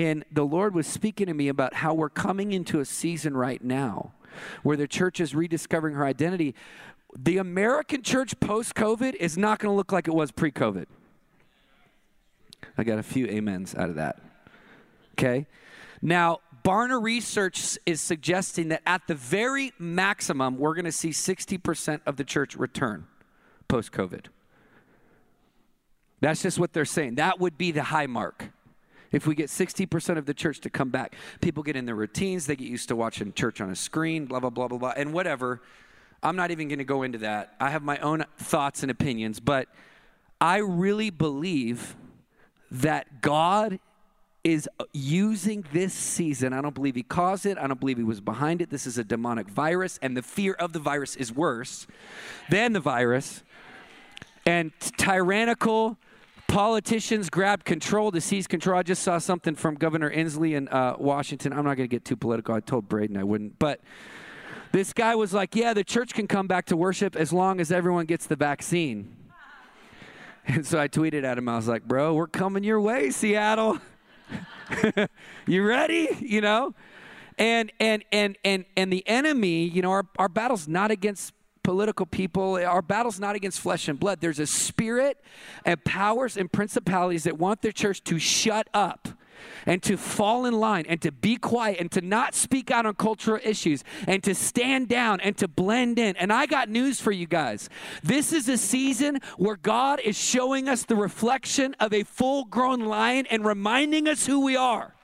And 0.00 0.24
the 0.32 0.44
Lord 0.44 0.74
was 0.74 0.86
speaking 0.86 1.26
to 1.26 1.34
me 1.34 1.48
about 1.48 1.74
how 1.74 1.92
we're 1.92 2.08
coming 2.08 2.52
into 2.52 2.80
a 2.80 2.86
season 2.86 3.36
right 3.36 3.62
now 3.62 4.14
where 4.62 4.74
the 4.74 4.88
church 4.88 5.20
is 5.20 5.34
rediscovering 5.34 5.94
her 5.94 6.06
identity. 6.06 6.54
The 7.14 7.36
American 7.36 8.02
church 8.02 8.40
post 8.40 8.74
COVID 8.74 9.14
is 9.16 9.36
not 9.36 9.58
going 9.58 9.70
to 9.70 9.76
look 9.76 9.92
like 9.92 10.08
it 10.08 10.14
was 10.14 10.30
pre 10.30 10.50
COVID. 10.50 10.86
I 12.78 12.84
got 12.84 12.98
a 12.98 13.02
few 13.02 13.28
amens 13.28 13.74
out 13.74 13.90
of 13.90 13.96
that. 13.96 14.22
Okay? 15.18 15.46
Now, 16.00 16.38
Barna 16.64 17.02
Research 17.02 17.76
is 17.84 18.00
suggesting 18.00 18.68
that 18.68 18.80
at 18.86 19.06
the 19.06 19.14
very 19.14 19.74
maximum, 19.78 20.56
we're 20.56 20.74
going 20.74 20.86
to 20.86 20.92
see 20.92 21.10
60% 21.10 22.00
of 22.06 22.16
the 22.16 22.24
church 22.24 22.56
return 22.56 23.06
post 23.68 23.92
COVID. 23.92 24.28
That's 26.22 26.40
just 26.40 26.58
what 26.58 26.72
they're 26.72 26.86
saying. 26.86 27.16
That 27.16 27.38
would 27.38 27.58
be 27.58 27.70
the 27.70 27.82
high 27.82 28.06
mark. 28.06 28.50
If 29.12 29.26
we 29.26 29.34
get 29.34 29.48
60% 29.48 30.18
of 30.18 30.26
the 30.26 30.34
church 30.34 30.60
to 30.60 30.70
come 30.70 30.90
back, 30.90 31.14
people 31.40 31.62
get 31.62 31.76
in 31.76 31.86
their 31.86 31.94
routines, 31.94 32.46
they 32.46 32.56
get 32.56 32.68
used 32.68 32.88
to 32.88 32.96
watching 32.96 33.32
church 33.32 33.60
on 33.60 33.70
a 33.70 33.76
screen, 33.76 34.26
blah, 34.26 34.40
blah, 34.40 34.50
blah, 34.50 34.68
blah, 34.68 34.78
blah, 34.78 34.92
and 34.96 35.12
whatever. 35.12 35.60
I'm 36.22 36.36
not 36.36 36.50
even 36.50 36.68
going 36.68 36.78
to 36.78 36.84
go 36.84 37.02
into 37.02 37.18
that. 37.18 37.54
I 37.58 37.70
have 37.70 37.82
my 37.82 37.98
own 37.98 38.24
thoughts 38.38 38.82
and 38.82 38.90
opinions, 38.90 39.40
but 39.40 39.68
I 40.40 40.58
really 40.58 41.10
believe 41.10 41.96
that 42.70 43.20
God 43.20 43.80
is 44.42 44.68
using 44.92 45.64
this 45.72 45.92
season. 45.92 46.52
I 46.52 46.62
don't 46.62 46.74
believe 46.74 46.94
he 46.94 47.02
caused 47.02 47.44
it. 47.44 47.58
I 47.58 47.66
don't 47.66 47.80
believe 47.80 47.98
he 47.98 48.04
was 48.04 48.20
behind 48.20 48.62
it. 48.62 48.70
This 48.70 48.86
is 48.86 48.96
a 48.96 49.04
demonic 49.04 49.48
virus, 49.48 49.98
and 50.00 50.16
the 50.16 50.22
fear 50.22 50.54
of 50.54 50.72
the 50.72 50.78
virus 50.78 51.16
is 51.16 51.32
worse 51.32 51.86
than 52.48 52.72
the 52.72 52.80
virus. 52.80 53.42
And 54.46 54.72
tyrannical 54.96 55.98
politicians 56.50 57.30
grabbed 57.30 57.64
control 57.64 58.10
to 58.10 58.20
seize 58.20 58.46
control. 58.46 58.78
I 58.78 58.82
just 58.82 59.02
saw 59.02 59.18
something 59.18 59.54
from 59.54 59.76
Governor 59.76 60.10
Inslee 60.10 60.54
in 60.54 60.68
uh, 60.68 60.96
Washington. 60.98 61.52
I'm 61.52 61.64
not 61.64 61.76
going 61.76 61.88
to 61.88 61.94
get 61.94 62.04
too 62.04 62.16
political. 62.16 62.54
I 62.54 62.60
told 62.60 62.88
Braden 62.88 63.16
I 63.16 63.24
wouldn't. 63.24 63.58
But 63.58 63.80
this 64.72 64.92
guy 64.92 65.14
was 65.14 65.32
like, 65.32 65.54
Yeah, 65.54 65.74
the 65.74 65.84
church 65.84 66.12
can 66.12 66.26
come 66.26 66.46
back 66.46 66.66
to 66.66 66.76
worship 66.76 67.16
as 67.16 67.32
long 67.32 67.60
as 67.60 67.70
everyone 67.70 68.06
gets 68.06 68.26
the 68.26 68.36
vaccine. 68.36 69.16
And 70.46 70.66
so 70.66 70.80
I 70.80 70.88
tweeted 70.88 71.22
at 71.22 71.38
him, 71.38 71.48
I 71.48 71.56
was 71.56 71.68
like, 71.68 71.84
bro, 71.84 72.14
we're 72.14 72.26
coming 72.26 72.64
your 72.64 72.80
way, 72.80 73.10
Seattle. 73.10 73.78
you 75.46 75.62
ready? 75.62 76.08
You 76.20 76.40
know? 76.40 76.74
And 77.38 77.70
and 77.78 78.04
and 78.10 78.36
and 78.44 78.64
and 78.76 78.92
the 78.92 79.06
enemy, 79.06 79.64
you 79.64 79.80
know, 79.80 79.90
our, 79.92 80.06
our 80.18 80.28
battle's 80.28 80.66
not 80.66 80.90
against 80.90 81.32
political 81.62 82.06
people. 82.06 82.54
Our 82.54 82.82
battle's 82.82 83.20
not 83.20 83.36
against 83.36 83.60
flesh 83.60 83.88
and 83.88 83.98
blood. 83.98 84.20
There's 84.20 84.38
a 84.38 84.46
spirit 84.46 85.22
and 85.64 85.82
powers 85.84 86.36
and 86.36 86.50
principalities 86.50 87.24
that 87.24 87.38
want 87.38 87.62
the 87.62 87.72
church 87.72 88.02
to 88.04 88.18
shut 88.18 88.68
up 88.74 89.08
and 89.66 89.82
to 89.82 89.96
fall 89.96 90.44
in 90.44 90.54
line 90.54 90.84
and 90.88 91.00
to 91.02 91.12
be 91.12 91.36
quiet 91.36 91.78
and 91.80 91.90
to 91.92 92.00
not 92.00 92.34
speak 92.34 92.70
out 92.70 92.86
on 92.86 92.94
cultural 92.94 93.40
issues 93.42 93.84
and 94.06 94.22
to 94.22 94.34
stand 94.34 94.88
down 94.88 95.20
and 95.20 95.36
to 95.38 95.48
blend 95.48 95.98
in. 95.98 96.16
And 96.16 96.32
I 96.32 96.46
got 96.46 96.68
news 96.68 97.00
for 97.00 97.12
you 97.12 97.26
guys. 97.26 97.68
This 98.02 98.32
is 98.32 98.48
a 98.48 98.58
season 98.58 99.20
where 99.36 99.56
God 99.56 100.00
is 100.00 100.16
showing 100.16 100.68
us 100.68 100.84
the 100.84 100.96
reflection 100.96 101.74
of 101.80 101.92
a 101.92 102.04
full 102.04 102.44
grown 102.44 102.80
lion 102.80 103.26
and 103.30 103.44
reminding 103.44 104.08
us 104.08 104.26
who 104.26 104.44
we 104.44 104.56
are. 104.56 104.94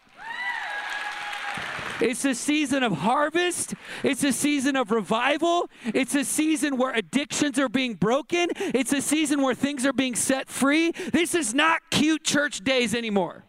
It's 2.00 2.24
a 2.24 2.34
season 2.34 2.82
of 2.82 2.92
harvest. 2.92 3.74
It's 4.02 4.22
a 4.24 4.32
season 4.32 4.76
of 4.76 4.90
revival. 4.90 5.70
It's 5.84 6.14
a 6.14 6.24
season 6.24 6.76
where 6.76 6.92
addictions 6.92 7.58
are 7.58 7.68
being 7.68 7.94
broken. 7.94 8.48
It's 8.56 8.92
a 8.92 9.00
season 9.00 9.42
where 9.42 9.54
things 9.54 9.86
are 9.86 9.92
being 9.92 10.14
set 10.14 10.48
free. 10.48 10.92
This 11.12 11.34
is 11.34 11.54
not 11.54 11.80
cute 11.90 12.24
church 12.24 12.62
days 12.62 12.94
anymore. 12.94 13.44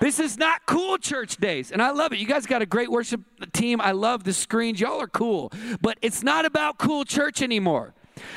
This 0.00 0.20
is 0.20 0.38
not 0.38 0.64
cool 0.64 0.96
church 0.96 1.38
days. 1.38 1.72
And 1.72 1.82
I 1.82 1.90
love 1.90 2.12
it. 2.12 2.20
You 2.20 2.26
guys 2.26 2.46
got 2.46 2.62
a 2.62 2.66
great 2.66 2.90
worship 2.90 3.20
team. 3.52 3.80
I 3.80 3.92
love 3.92 4.22
the 4.22 4.32
screens. 4.32 4.80
Y'all 4.80 5.00
are 5.00 5.08
cool. 5.08 5.52
But 5.80 5.98
it's 6.02 6.22
not 6.22 6.44
about 6.44 6.78
cool 6.78 7.04
church 7.04 7.42
anymore. 7.42 7.94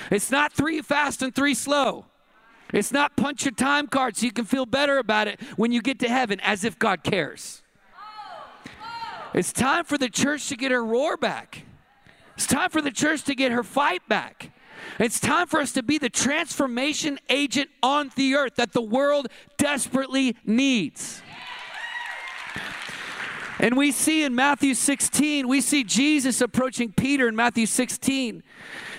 It's 0.09 0.31
not 0.31 0.53
three 0.53 0.81
fast 0.81 1.21
and 1.21 1.33
three 1.33 1.53
slow. 1.53 2.05
It's 2.73 2.91
not 2.91 3.15
punch 3.15 3.45
your 3.45 3.53
time 3.53 3.87
card 3.87 4.17
so 4.17 4.25
you 4.25 4.31
can 4.31 4.45
feel 4.45 4.65
better 4.65 4.97
about 4.97 5.27
it 5.27 5.39
when 5.55 5.71
you 5.71 5.81
get 5.81 5.99
to 5.99 6.09
heaven 6.09 6.39
as 6.39 6.63
if 6.63 6.79
God 6.79 7.03
cares. 7.03 7.61
It's 9.33 9.53
time 9.53 9.85
for 9.85 9.97
the 9.97 10.09
church 10.09 10.49
to 10.49 10.57
get 10.57 10.71
her 10.71 10.83
roar 10.83 11.15
back. 11.15 11.63
It's 12.35 12.47
time 12.47 12.69
for 12.69 12.81
the 12.81 12.91
church 12.91 13.23
to 13.23 13.35
get 13.35 13.51
her 13.51 13.63
fight 13.63 14.07
back. 14.09 14.51
It's 14.99 15.19
time 15.19 15.47
for 15.47 15.59
us 15.59 15.71
to 15.73 15.83
be 15.83 15.97
the 15.97 16.09
transformation 16.09 17.19
agent 17.29 17.69
on 17.83 18.11
the 18.15 18.35
earth 18.35 18.55
that 18.55 18.73
the 18.73 18.81
world 18.81 19.27
desperately 19.57 20.35
needs. 20.43 21.21
And 23.59 23.77
we 23.77 23.91
see 23.91 24.23
in 24.23 24.33
Matthew 24.33 24.73
16, 24.73 25.47
we 25.47 25.61
see 25.61 25.83
Jesus 25.83 26.41
approaching 26.41 26.91
Peter 26.91 27.27
in 27.27 27.35
Matthew 27.35 27.67
16. 27.67 28.41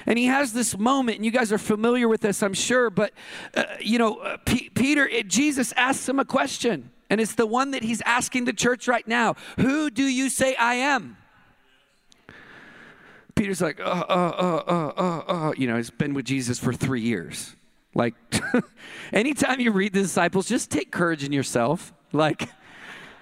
And 0.06 0.18
he 0.18 0.26
has 0.26 0.52
this 0.52 0.78
moment, 0.78 1.16
and 1.16 1.24
you 1.24 1.32
guys 1.32 1.52
are 1.52 1.58
familiar 1.58 2.06
with 2.06 2.20
this, 2.20 2.44
I'm 2.44 2.54
sure, 2.54 2.88
but, 2.88 3.12
uh, 3.54 3.64
you 3.80 3.98
know, 3.98 4.18
uh, 4.18 4.36
P- 4.44 4.70
Peter, 4.70 5.06
it, 5.08 5.26
Jesus 5.26 5.72
asks 5.76 6.08
him 6.08 6.20
a 6.20 6.24
question, 6.24 6.91
and 7.12 7.20
it's 7.20 7.35
the 7.35 7.44
one 7.44 7.72
that 7.72 7.83
he's 7.83 8.01
asking 8.07 8.46
the 8.46 8.55
church 8.55 8.88
right 8.88 9.07
now 9.07 9.37
Who 9.61 9.90
do 9.90 10.03
you 10.03 10.31
say 10.31 10.57
I 10.57 10.75
am? 10.77 11.18
Peter's 13.35 13.61
like, 13.61 13.81
uh, 13.81 13.83
uh, 13.83 13.92
uh, 14.09 14.62
uh, 14.66 14.92
uh, 14.96 15.48
uh. 15.48 15.53
You 15.57 15.66
know, 15.66 15.77
he's 15.77 15.90
been 15.90 16.14
with 16.14 16.25
Jesus 16.25 16.59
for 16.59 16.72
three 16.72 17.01
years. 17.01 17.55
Like, 17.94 18.14
anytime 19.12 19.61
you 19.61 19.72
read 19.72 19.92
the 19.92 20.03
disciples, 20.03 20.48
just 20.48 20.70
take 20.70 20.90
courage 20.90 21.25
in 21.25 21.33
yourself. 21.33 21.92
Like, 22.12 22.48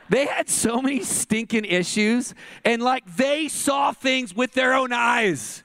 they 0.09 0.26
had 0.26 0.48
so 0.48 0.83
many 0.83 1.03
stinking 1.03 1.64
issues, 1.64 2.35
and 2.64 2.83
like 2.83 3.16
they 3.16 3.48
saw 3.48 3.92
things 3.92 4.35
with 4.35 4.53
their 4.53 4.74
own 4.74 4.92
eyes. 4.92 5.62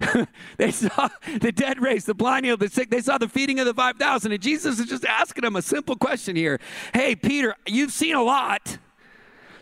they 0.56 0.70
saw 0.70 1.08
the 1.40 1.52
dead 1.52 1.80
raised, 1.80 2.06
the 2.06 2.14
blind 2.14 2.46
healed, 2.46 2.60
the 2.60 2.68
sick. 2.68 2.90
They 2.90 3.00
saw 3.00 3.18
the 3.18 3.28
feeding 3.28 3.60
of 3.60 3.66
the 3.66 3.74
5,000. 3.74 4.32
And 4.32 4.42
Jesus 4.42 4.78
is 4.78 4.86
just 4.86 5.04
asking 5.04 5.42
them 5.42 5.56
a 5.56 5.62
simple 5.62 5.96
question 5.96 6.36
here 6.36 6.60
Hey, 6.92 7.16
Peter, 7.16 7.54
you've 7.66 7.92
seen 7.92 8.14
a 8.14 8.22
lot. 8.22 8.78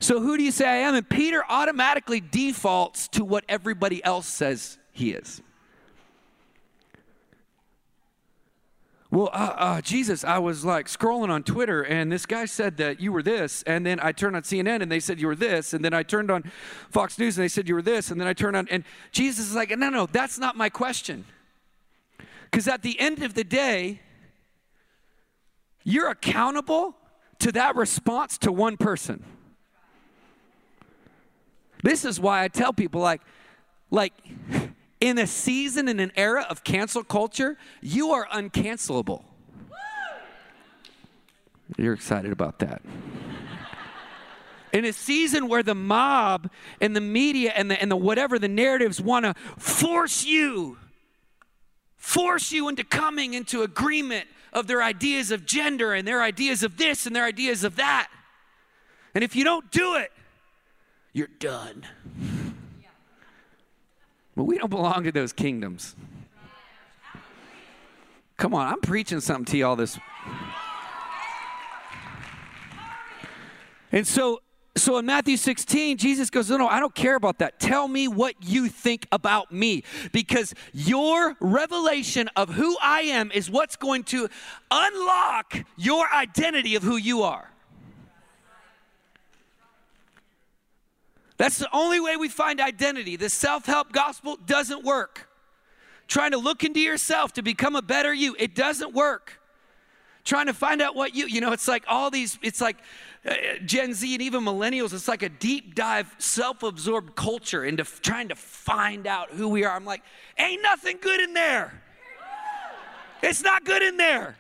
So 0.00 0.20
who 0.20 0.36
do 0.36 0.42
you 0.42 0.50
say 0.50 0.68
I 0.68 0.76
am? 0.88 0.94
And 0.96 1.08
Peter 1.08 1.44
automatically 1.48 2.20
defaults 2.20 3.06
to 3.08 3.24
what 3.24 3.44
everybody 3.48 4.02
else 4.04 4.26
says 4.26 4.78
he 4.90 5.12
is. 5.12 5.40
Well, 9.12 9.28
uh, 9.34 9.54
uh, 9.58 9.80
Jesus, 9.82 10.24
I 10.24 10.38
was 10.38 10.64
like 10.64 10.86
scrolling 10.86 11.28
on 11.28 11.42
Twitter 11.42 11.82
and 11.82 12.10
this 12.10 12.24
guy 12.24 12.46
said 12.46 12.78
that 12.78 12.98
you 12.98 13.12
were 13.12 13.22
this. 13.22 13.62
And 13.64 13.84
then 13.84 14.00
I 14.00 14.10
turned 14.10 14.34
on 14.36 14.42
CNN 14.42 14.80
and 14.80 14.90
they 14.90 15.00
said 15.00 15.20
you 15.20 15.26
were 15.26 15.36
this. 15.36 15.74
And 15.74 15.84
then 15.84 15.92
I 15.92 16.02
turned 16.02 16.30
on 16.30 16.50
Fox 16.90 17.18
News 17.18 17.36
and 17.36 17.44
they 17.44 17.48
said 17.48 17.68
you 17.68 17.74
were 17.74 17.82
this. 17.82 18.10
And 18.10 18.18
then 18.18 18.26
I 18.26 18.32
turned 18.32 18.56
on, 18.56 18.66
and 18.70 18.84
Jesus 19.10 19.50
is 19.50 19.54
like, 19.54 19.68
no, 19.76 19.90
no, 19.90 20.06
that's 20.06 20.38
not 20.38 20.56
my 20.56 20.70
question. 20.70 21.26
Because 22.50 22.66
at 22.66 22.80
the 22.80 22.98
end 22.98 23.22
of 23.22 23.34
the 23.34 23.44
day, 23.44 24.00
you're 25.84 26.08
accountable 26.08 26.96
to 27.40 27.52
that 27.52 27.76
response 27.76 28.38
to 28.38 28.50
one 28.50 28.78
person. 28.78 29.22
This 31.82 32.06
is 32.06 32.18
why 32.18 32.44
I 32.44 32.48
tell 32.48 32.72
people, 32.72 33.02
like, 33.02 33.20
like, 33.90 34.14
in 35.02 35.18
a 35.18 35.26
season, 35.26 35.88
in 35.88 35.98
an 35.98 36.12
era 36.14 36.46
of 36.48 36.62
cancel 36.62 37.02
culture, 37.02 37.58
you 37.80 38.12
are 38.12 38.24
uncancelable. 38.28 39.24
You're 41.76 41.94
excited 41.94 42.30
about 42.30 42.60
that. 42.60 42.82
In 44.72 44.84
a 44.84 44.92
season 44.92 45.48
where 45.48 45.64
the 45.64 45.74
mob 45.74 46.48
and 46.80 46.94
the 46.94 47.00
media 47.00 47.52
and 47.56 47.68
the, 47.68 47.82
and 47.82 47.90
the 47.90 47.96
whatever 47.96 48.38
the 48.38 48.46
narratives 48.46 49.00
want 49.00 49.24
to 49.24 49.34
force 49.58 50.24
you, 50.24 50.78
force 51.96 52.52
you 52.52 52.68
into 52.68 52.84
coming 52.84 53.34
into 53.34 53.62
agreement 53.62 54.28
of 54.52 54.68
their 54.68 54.84
ideas 54.84 55.32
of 55.32 55.44
gender 55.44 55.94
and 55.94 56.06
their 56.06 56.22
ideas 56.22 56.62
of 56.62 56.76
this 56.76 57.06
and 57.06 57.16
their 57.16 57.24
ideas 57.24 57.64
of 57.64 57.74
that. 57.74 58.08
And 59.16 59.24
if 59.24 59.34
you 59.34 59.42
don't 59.42 59.68
do 59.72 59.96
it, 59.96 60.12
you're 61.12 61.26
done. 61.40 61.84
But 64.42 64.46
we 64.46 64.58
don't 64.58 64.70
belong 64.70 65.04
to 65.04 65.12
those 65.12 65.32
kingdoms. 65.32 65.94
Come 68.36 68.54
on, 68.54 68.66
I'm 68.66 68.80
preaching 68.80 69.20
something 69.20 69.44
to 69.44 69.56
y'all 69.56 69.76
this. 69.76 70.00
And 73.92 74.04
so, 74.04 74.42
so 74.74 74.98
in 74.98 75.06
Matthew 75.06 75.36
16, 75.36 75.96
Jesus 75.96 76.28
goes, 76.28 76.50
No, 76.50 76.56
no, 76.56 76.66
I 76.66 76.80
don't 76.80 76.92
care 76.92 77.14
about 77.14 77.38
that. 77.38 77.60
Tell 77.60 77.86
me 77.86 78.08
what 78.08 78.34
you 78.42 78.68
think 78.68 79.06
about 79.12 79.52
me. 79.52 79.84
Because 80.10 80.54
your 80.72 81.36
revelation 81.38 82.28
of 82.34 82.48
who 82.48 82.76
I 82.82 83.02
am 83.02 83.30
is 83.30 83.48
what's 83.48 83.76
going 83.76 84.02
to 84.06 84.28
unlock 84.72 85.54
your 85.76 86.12
identity 86.12 86.74
of 86.74 86.82
who 86.82 86.96
you 86.96 87.22
are. 87.22 87.48
That's 91.42 91.58
the 91.58 91.68
only 91.72 91.98
way 91.98 92.16
we 92.16 92.28
find 92.28 92.60
identity. 92.60 93.16
The 93.16 93.28
self 93.28 93.66
help 93.66 93.90
gospel 93.90 94.38
doesn't 94.46 94.84
work. 94.84 95.28
Trying 96.06 96.30
to 96.30 96.38
look 96.38 96.62
into 96.62 96.78
yourself 96.78 97.32
to 97.32 97.42
become 97.42 97.74
a 97.74 97.82
better 97.82 98.14
you, 98.14 98.36
it 98.38 98.54
doesn't 98.54 98.94
work. 98.94 99.40
Trying 100.22 100.46
to 100.46 100.54
find 100.54 100.80
out 100.80 100.94
what 100.94 101.16
you, 101.16 101.26
you 101.26 101.40
know, 101.40 101.50
it's 101.50 101.66
like 101.66 101.82
all 101.88 102.12
these, 102.12 102.38
it's 102.42 102.60
like 102.60 102.76
uh, 103.26 103.34
Gen 103.66 103.92
Z 103.92 104.14
and 104.14 104.22
even 104.22 104.44
millennials, 104.44 104.92
it's 104.92 105.08
like 105.08 105.24
a 105.24 105.28
deep 105.28 105.74
dive, 105.74 106.14
self 106.18 106.62
absorbed 106.62 107.16
culture 107.16 107.64
into 107.64 107.80
f- 107.80 108.00
trying 108.02 108.28
to 108.28 108.36
find 108.36 109.08
out 109.08 109.32
who 109.32 109.48
we 109.48 109.64
are. 109.64 109.74
I'm 109.74 109.84
like, 109.84 110.04
ain't 110.38 110.62
nothing 110.62 110.98
good 111.00 111.20
in 111.20 111.34
there. 111.34 111.82
It's 113.20 113.42
not 113.42 113.64
good 113.64 113.82
in 113.82 113.96
there. 113.96 114.36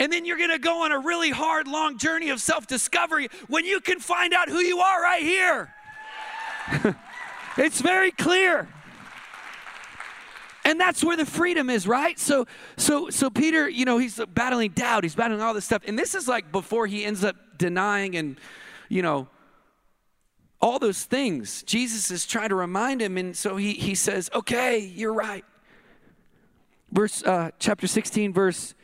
And 0.00 0.10
then 0.10 0.24
you're 0.24 0.38
gonna 0.38 0.58
go 0.58 0.84
on 0.84 0.92
a 0.92 0.98
really 0.98 1.30
hard, 1.30 1.68
long 1.68 1.98
journey 1.98 2.30
of 2.30 2.40
self 2.40 2.66
discovery 2.66 3.28
when 3.46 3.66
you 3.66 3.80
can 3.80 4.00
find 4.00 4.32
out 4.32 4.48
who 4.48 4.58
you 4.58 4.78
are 4.78 5.02
right 5.02 5.22
here. 5.22 5.72
it's 7.58 7.80
very 7.80 8.10
clear. 8.10 8.66
And 10.64 10.80
that's 10.80 11.04
where 11.04 11.16
the 11.16 11.26
freedom 11.26 11.70
is, 11.70 11.86
right? 11.86 12.18
So, 12.18 12.46
so, 12.76 13.10
so 13.10 13.30
Peter, 13.30 13.68
you 13.68 13.84
know, 13.84 13.98
he's 13.98 14.20
battling 14.34 14.72
doubt, 14.72 15.04
he's 15.04 15.14
battling 15.14 15.40
all 15.40 15.54
this 15.54 15.64
stuff, 15.64 15.82
and 15.86 15.98
this 15.98 16.14
is 16.14 16.26
like 16.26 16.50
before 16.50 16.86
he 16.86 17.04
ends 17.04 17.22
up 17.22 17.36
denying 17.56 18.16
and, 18.16 18.38
you 18.88 19.02
know, 19.02 19.28
all 20.62 20.78
those 20.78 21.04
things. 21.04 21.62
Jesus 21.62 22.10
is 22.10 22.26
trying 22.26 22.50
to 22.50 22.54
remind 22.54 23.00
him, 23.00 23.16
and 23.16 23.34
so 23.34 23.56
he 23.56 23.72
he 23.72 23.94
says, 23.94 24.28
"Okay, 24.34 24.78
you're 24.78 25.14
right." 25.14 25.44
Verse 26.92 27.22
uh, 27.22 27.50
chapter 27.58 27.86
16, 27.86 28.32
verse 28.32 28.74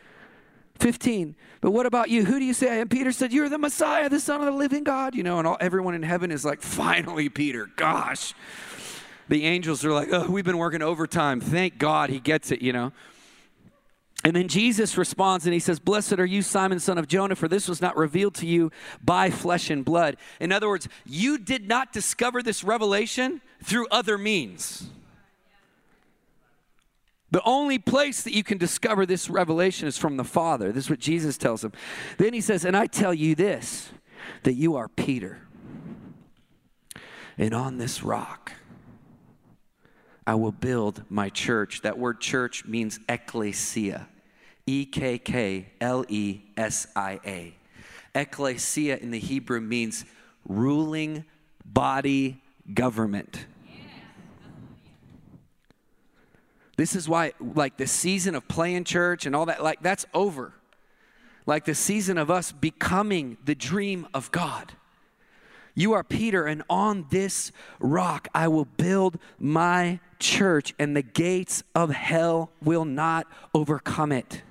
15. 0.78 1.36
But 1.60 1.70
what 1.70 1.86
about 1.86 2.10
you? 2.10 2.24
Who 2.24 2.38
do 2.38 2.44
you 2.44 2.54
say 2.54 2.70
I 2.70 2.76
am? 2.76 2.88
Peter 2.88 3.12
said, 3.12 3.32
You're 3.32 3.48
the 3.48 3.58
Messiah, 3.58 4.08
the 4.08 4.20
Son 4.20 4.40
of 4.40 4.46
the 4.46 4.52
living 4.52 4.84
God. 4.84 5.14
You 5.14 5.22
know, 5.22 5.38
and 5.38 5.46
all, 5.46 5.56
everyone 5.60 5.94
in 5.94 6.02
heaven 6.02 6.30
is 6.30 6.44
like, 6.44 6.62
Finally, 6.62 7.28
Peter, 7.28 7.68
gosh. 7.76 8.34
The 9.28 9.44
angels 9.44 9.84
are 9.84 9.92
like, 9.92 10.08
Oh, 10.12 10.30
we've 10.30 10.44
been 10.44 10.58
working 10.58 10.82
overtime. 10.82 11.40
Thank 11.40 11.78
God 11.78 12.10
he 12.10 12.20
gets 12.20 12.50
it, 12.50 12.62
you 12.62 12.72
know. 12.72 12.92
And 14.24 14.34
then 14.34 14.48
Jesus 14.48 14.98
responds 14.98 15.46
and 15.46 15.54
he 15.54 15.60
says, 15.60 15.78
Blessed 15.78 16.18
are 16.18 16.26
you, 16.26 16.42
Simon, 16.42 16.80
son 16.80 16.98
of 16.98 17.06
Jonah, 17.06 17.36
for 17.36 17.46
this 17.46 17.68
was 17.68 17.80
not 17.80 17.96
revealed 17.96 18.34
to 18.36 18.46
you 18.46 18.72
by 19.04 19.30
flesh 19.30 19.70
and 19.70 19.84
blood. 19.84 20.16
In 20.40 20.50
other 20.50 20.68
words, 20.68 20.88
you 21.04 21.38
did 21.38 21.68
not 21.68 21.92
discover 21.92 22.42
this 22.42 22.64
revelation 22.64 23.40
through 23.62 23.86
other 23.90 24.18
means. 24.18 24.88
The 27.36 27.42
only 27.44 27.78
place 27.78 28.22
that 28.22 28.32
you 28.32 28.42
can 28.42 28.56
discover 28.56 29.04
this 29.04 29.28
revelation 29.28 29.86
is 29.86 29.98
from 29.98 30.16
the 30.16 30.24
Father. 30.24 30.72
This 30.72 30.84
is 30.84 30.90
what 30.90 31.00
Jesus 31.00 31.36
tells 31.36 31.62
him. 31.62 31.72
Then 32.16 32.32
he 32.32 32.40
says, 32.40 32.64
And 32.64 32.74
I 32.74 32.86
tell 32.86 33.12
you 33.12 33.34
this, 33.34 33.90
that 34.44 34.54
you 34.54 34.76
are 34.76 34.88
Peter. 34.88 35.42
And 37.36 37.52
on 37.52 37.76
this 37.76 38.02
rock, 38.02 38.52
I 40.26 40.34
will 40.34 40.50
build 40.50 41.02
my 41.10 41.28
church. 41.28 41.82
That 41.82 41.98
word 41.98 42.22
church 42.22 42.64
means 42.64 43.00
ecclesia. 43.06 44.08
E 44.66 44.86
K 44.86 45.18
K 45.18 45.66
L 45.78 46.06
E 46.08 46.40
S 46.56 46.86
I 46.96 47.20
A. 47.26 47.54
Ecclesia 48.14 48.96
in 48.96 49.10
the 49.10 49.20
Hebrew 49.20 49.60
means 49.60 50.06
ruling 50.48 51.26
body 51.66 52.40
government. 52.72 53.44
This 56.76 56.94
is 56.94 57.08
why, 57.08 57.32
like, 57.40 57.78
the 57.78 57.86
season 57.86 58.34
of 58.34 58.46
playing 58.48 58.84
church 58.84 59.24
and 59.24 59.34
all 59.34 59.46
that, 59.46 59.62
like, 59.62 59.82
that's 59.82 60.04
over. 60.12 60.52
Like, 61.46 61.64
the 61.64 61.74
season 61.74 62.18
of 62.18 62.30
us 62.30 62.52
becoming 62.52 63.38
the 63.44 63.54
dream 63.54 64.06
of 64.12 64.30
God. 64.30 64.72
You 65.74 65.94
are 65.94 66.04
Peter, 66.04 66.44
and 66.46 66.62
on 66.68 67.06
this 67.10 67.52
rock 67.80 68.28
I 68.34 68.48
will 68.48 68.64
build 68.64 69.18
my 69.38 70.00
church, 70.18 70.74
and 70.78 70.96
the 70.96 71.02
gates 71.02 71.62
of 71.74 71.90
hell 71.90 72.50
will 72.62 72.84
not 72.84 73.26
overcome 73.54 74.12
it. 74.12 74.42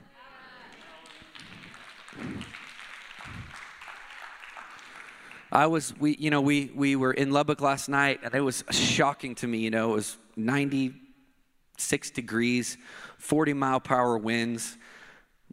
I 5.51 5.67
was, 5.67 5.93
we, 5.99 6.15
you 6.17 6.31
know, 6.31 6.41
we, 6.41 6.71
we 6.75 6.95
were 6.95 7.13
in 7.13 7.31
Lubbock 7.31 7.61
last 7.61 7.87
night, 7.87 8.19
and 8.23 8.33
it 8.33 8.41
was 8.41 8.63
shocking 8.71 9.35
to 9.35 9.47
me. 9.47 9.59
You 9.59 9.69
know, 9.69 9.91
it 9.91 9.95
was 9.95 10.17
90 10.35 10.93
six 11.77 12.09
degrees, 12.09 12.77
40 13.17 13.53
mile 13.53 13.79
per 13.79 13.95
hour 13.95 14.17
winds. 14.17 14.77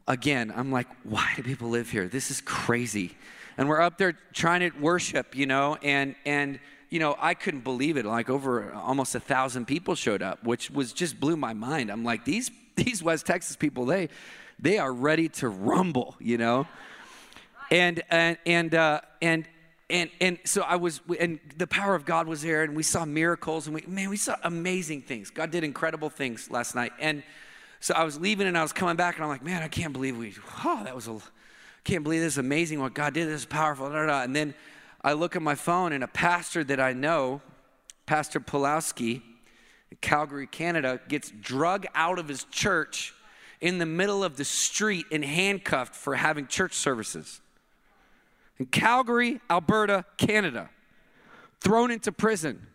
Again, 0.08 0.52
I'm 0.54 0.72
like, 0.72 0.88
why 1.04 1.32
do 1.36 1.42
people 1.42 1.68
live 1.68 1.90
here? 1.90 2.08
This 2.08 2.30
is 2.30 2.40
crazy. 2.40 3.16
And 3.56 3.68
we're 3.68 3.80
up 3.80 3.98
there 3.98 4.18
trying 4.32 4.60
to 4.60 4.70
worship, 4.78 5.36
you 5.36 5.46
know, 5.46 5.76
and 5.82 6.14
and 6.24 6.58
you 6.90 6.98
know, 6.98 7.16
I 7.18 7.32
couldn't 7.32 7.64
believe 7.64 7.96
it. 7.96 8.04
Like 8.04 8.28
over 8.28 8.72
almost 8.74 9.14
a 9.14 9.20
thousand 9.20 9.66
people 9.66 9.94
showed 9.94 10.20
up, 10.20 10.44
which 10.44 10.70
was 10.70 10.92
just 10.92 11.18
blew 11.18 11.36
my 11.38 11.54
mind. 11.54 11.90
I'm 11.90 12.04
like, 12.04 12.24
these 12.24 12.50
these 12.76 13.02
West 13.02 13.26
Texas 13.26 13.56
people, 13.56 13.86
they 13.86 14.08
they 14.58 14.78
are 14.78 14.92
ready 14.92 15.28
to 15.28 15.48
rumble, 15.48 16.16
you 16.18 16.38
know. 16.38 16.66
And 17.70 18.02
and 18.10 18.36
and 18.44 18.74
uh, 18.74 19.00
and 19.20 19.48
and 19.92 20.10
and 20.20 20.38
so 20.44 20.62
I 20.62 20.76
was, 20.76 21.00
and 21.20 21.38
the 21.56 21.66
power 21.66 21.94
of 21.94 22.04
God 22.04 22.26
was 22.26 22.42
there, 22.42 22.62
and 22.62 22.74
we 22.74 22.82
saw 22.82 23.04
miracles, 23.04 23.66
and 23.66 23.74
we 23.74 23.84
man, 23.86 24.08
we 24.08 24.16
saw 24.16 24.36
amazing 24.42 25.02
things. 25.02 25.30
God 25.30 25.50
did 25.50 25.62
incredible 25.62 26.08
things 26.08 26.50
last 26.50 26.74
night, 26.74 26.92
and 26.98 27.22
so 27.78 27.94
I 27.94 28.02
was 28.02 28.18
leaving, 28.18 28.46
and 28.46 28.56
I 28.56 28.62
was 28.62 28.72
coming 28.72 28.96
back, 28.96 29.16
and 29.16 29.24
I'm 29.24 29.30
like, 29.30 29.44
man, 29.44 29.62
I 29.62 29.68
can't 29.68 29.92
believe 29.92 30.16
we, 30.16 30.34
oh, 30.64 30.82
that 30.84 30.94
was 30.94 31.08
a, 31.08 31.18
can't 31.84 32.02
believe 32.02 32.22
this 32.22 32.34
is 32.34 32.38
amazing 32.38 32.80
what 32.80 32.94
God 32.94 33.12
did. 33.12 33.28
This 33.28 33.40
is 33.40 33.46
powerful, 33.46 33.90
da, 33.90 34.06
da, 34.06 34.22
and 34.22 34.34
then 34.34 34.54
I 35.02 35.12
look 35.12 35.36
at 35.36 35.42
my 35.42 35.54
phone, 35.54 35.92
and 35.92 36.02
a 36.02 36.08
pastor 36.08 36.64
that 36.64 36.80
I 36.80 36.94
know, 36.94 37.42
Pastor 38.06 38.40
Pawlowski, 38.40 39.22
Calgary, 40.00 40.46
Canada, 40.46 41.00
gets 41.08 41.30
drug 41.30 41.86
out 41.94 42.18
of 42.18 42.28
his 42.28 42.44
church 42.44 43.12
in 43.60 43.78
the 43.78 43.86
middle 43.86 44.24
of 44.24 44.36
the 44.36 44.44
street 44.44 45.06
and 45.12 45.24
handcuffed 45.24 45.94
for 45.94 46.14
having 46.14 46.46
church 46.46 46.72
services 46.72 47.40
in 48.58 48.66
Calgary, 48.66 49.40
Alberta, 49.50 50.04
Canada, 50.16 50.70
thrown 51.60 51.90
into 51.90 52.12
prison. 52.12 52.66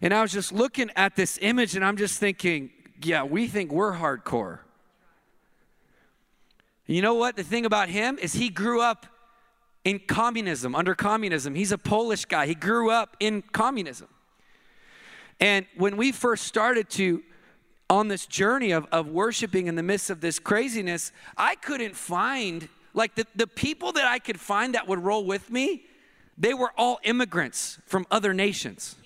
And 0.00 0.12
I 0.12 0.22
was 0.22 0.32
just 0.32 0.52
looking 0.52 0.90
at 0.96 1.16
this 1.16 1.38
image 1.40 1.76
and 1.76 1.84
I'm 1.84 1.96
just 1.96 2.18
thinking, 2.18 2.70
yeah, 3.02 3.24
we 3.24 3.46
think 3.46 3.72
we're 3.72 3.94
hardcore. 3.94 4.60
You 6.86 7.02
know 7.02 7.14
what? 7.14 7.36
The 7.36 7.44
thing 7.44 7.64
about 7.64 7.88
him 7.88 8.18
is 8.18 8.32
he 8.32 8.48
grew 8.48 8.80
up 8.80 9.06
in 9.84 10.00
communism, 10.00 10.74
under 10.74 10.94
communism. 10.94 11.54
He's 11.54 11.72
a 11.72 11.78
Polish 11.78 12.24
guy. 12.24 12.46
He 12.46 12.54
grew 12.54 12.90
up 12.90 13.16
in 13.20 13.42
communism. 13.42 14.08
And 15.40 15.66
when 15.76 15.96
we 15.96 16.12
first 16.12 16.44
started 16.44 16.88
to 16.90 17.22
on 17.90 18.08
this 18.08 18.26
journey 18.26 18.70
of, 18.70 18.86
of 18.90 19.08
worshiping 19.08 19.66
in 19.66 19.74
the 19.74 19.82
midst 19.82 20.08
of 20.08 20.20
this 20.20 20.38
craziness, 20.38 21.12
I 21.36 21.56
couldn't 21.56 21.94
find, 21.94 22.68
like, 22.94 23.14
the, 23.14 23.26
the 23.34 23.46
people 23.46 23.92
that 23.92 24.04
I 24.04 24.18
could 24.18 24.40
find 24.40 24.74
that 24.74 24.86
would 24.88 24.98
roll 24.98 25.24
with 25.24 25.50
me, 25.50 25.84
they 26.38 26.54
were 26.54 26.72
all 26.76 27.00
immigrants 27.04 27.78
from 27.86 28.06
other 28.10 28.34
nations. 28.34 28.96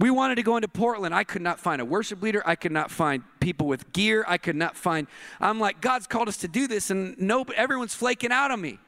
We 0.00 0.10
wanted 0.10 0.36
to 0.36 0.42
go 0.44 0.56
into 0.56 0.68
Portland. 0.68 1.12
I 1.12 1.24
could 1.24 1.42
not 1.42 1.58
find 1.58 1.80
a 1.80 1.84
worship 1.84 2.22
leader. 2.22 2.40
I 2.46 2.54
could 2.54 2.70
not 2.70 2.90
find 2.90 3.24
people 3.40 3.66
with 3.66 3.92
gear. 3.92 4.24
I 4.28 4.38
could 4.38 4.54
not 4.54 4.76
find. 4.76 5.08
I'm 5.40 5.58
like, 5.58 5.80
God's 5.80 6.06
called 6.06 6.28
us 6.28 6.36
to 6.38 6.48
do 6.48 6.68
this, 6.68 6.90
and 6.90 7.18
no, 7.18 7.44
everyone's 7.56 7.94
flaking 7.94 8.30
out 8.30 8.52
on 8.52 8.60
me. 8.60 8.78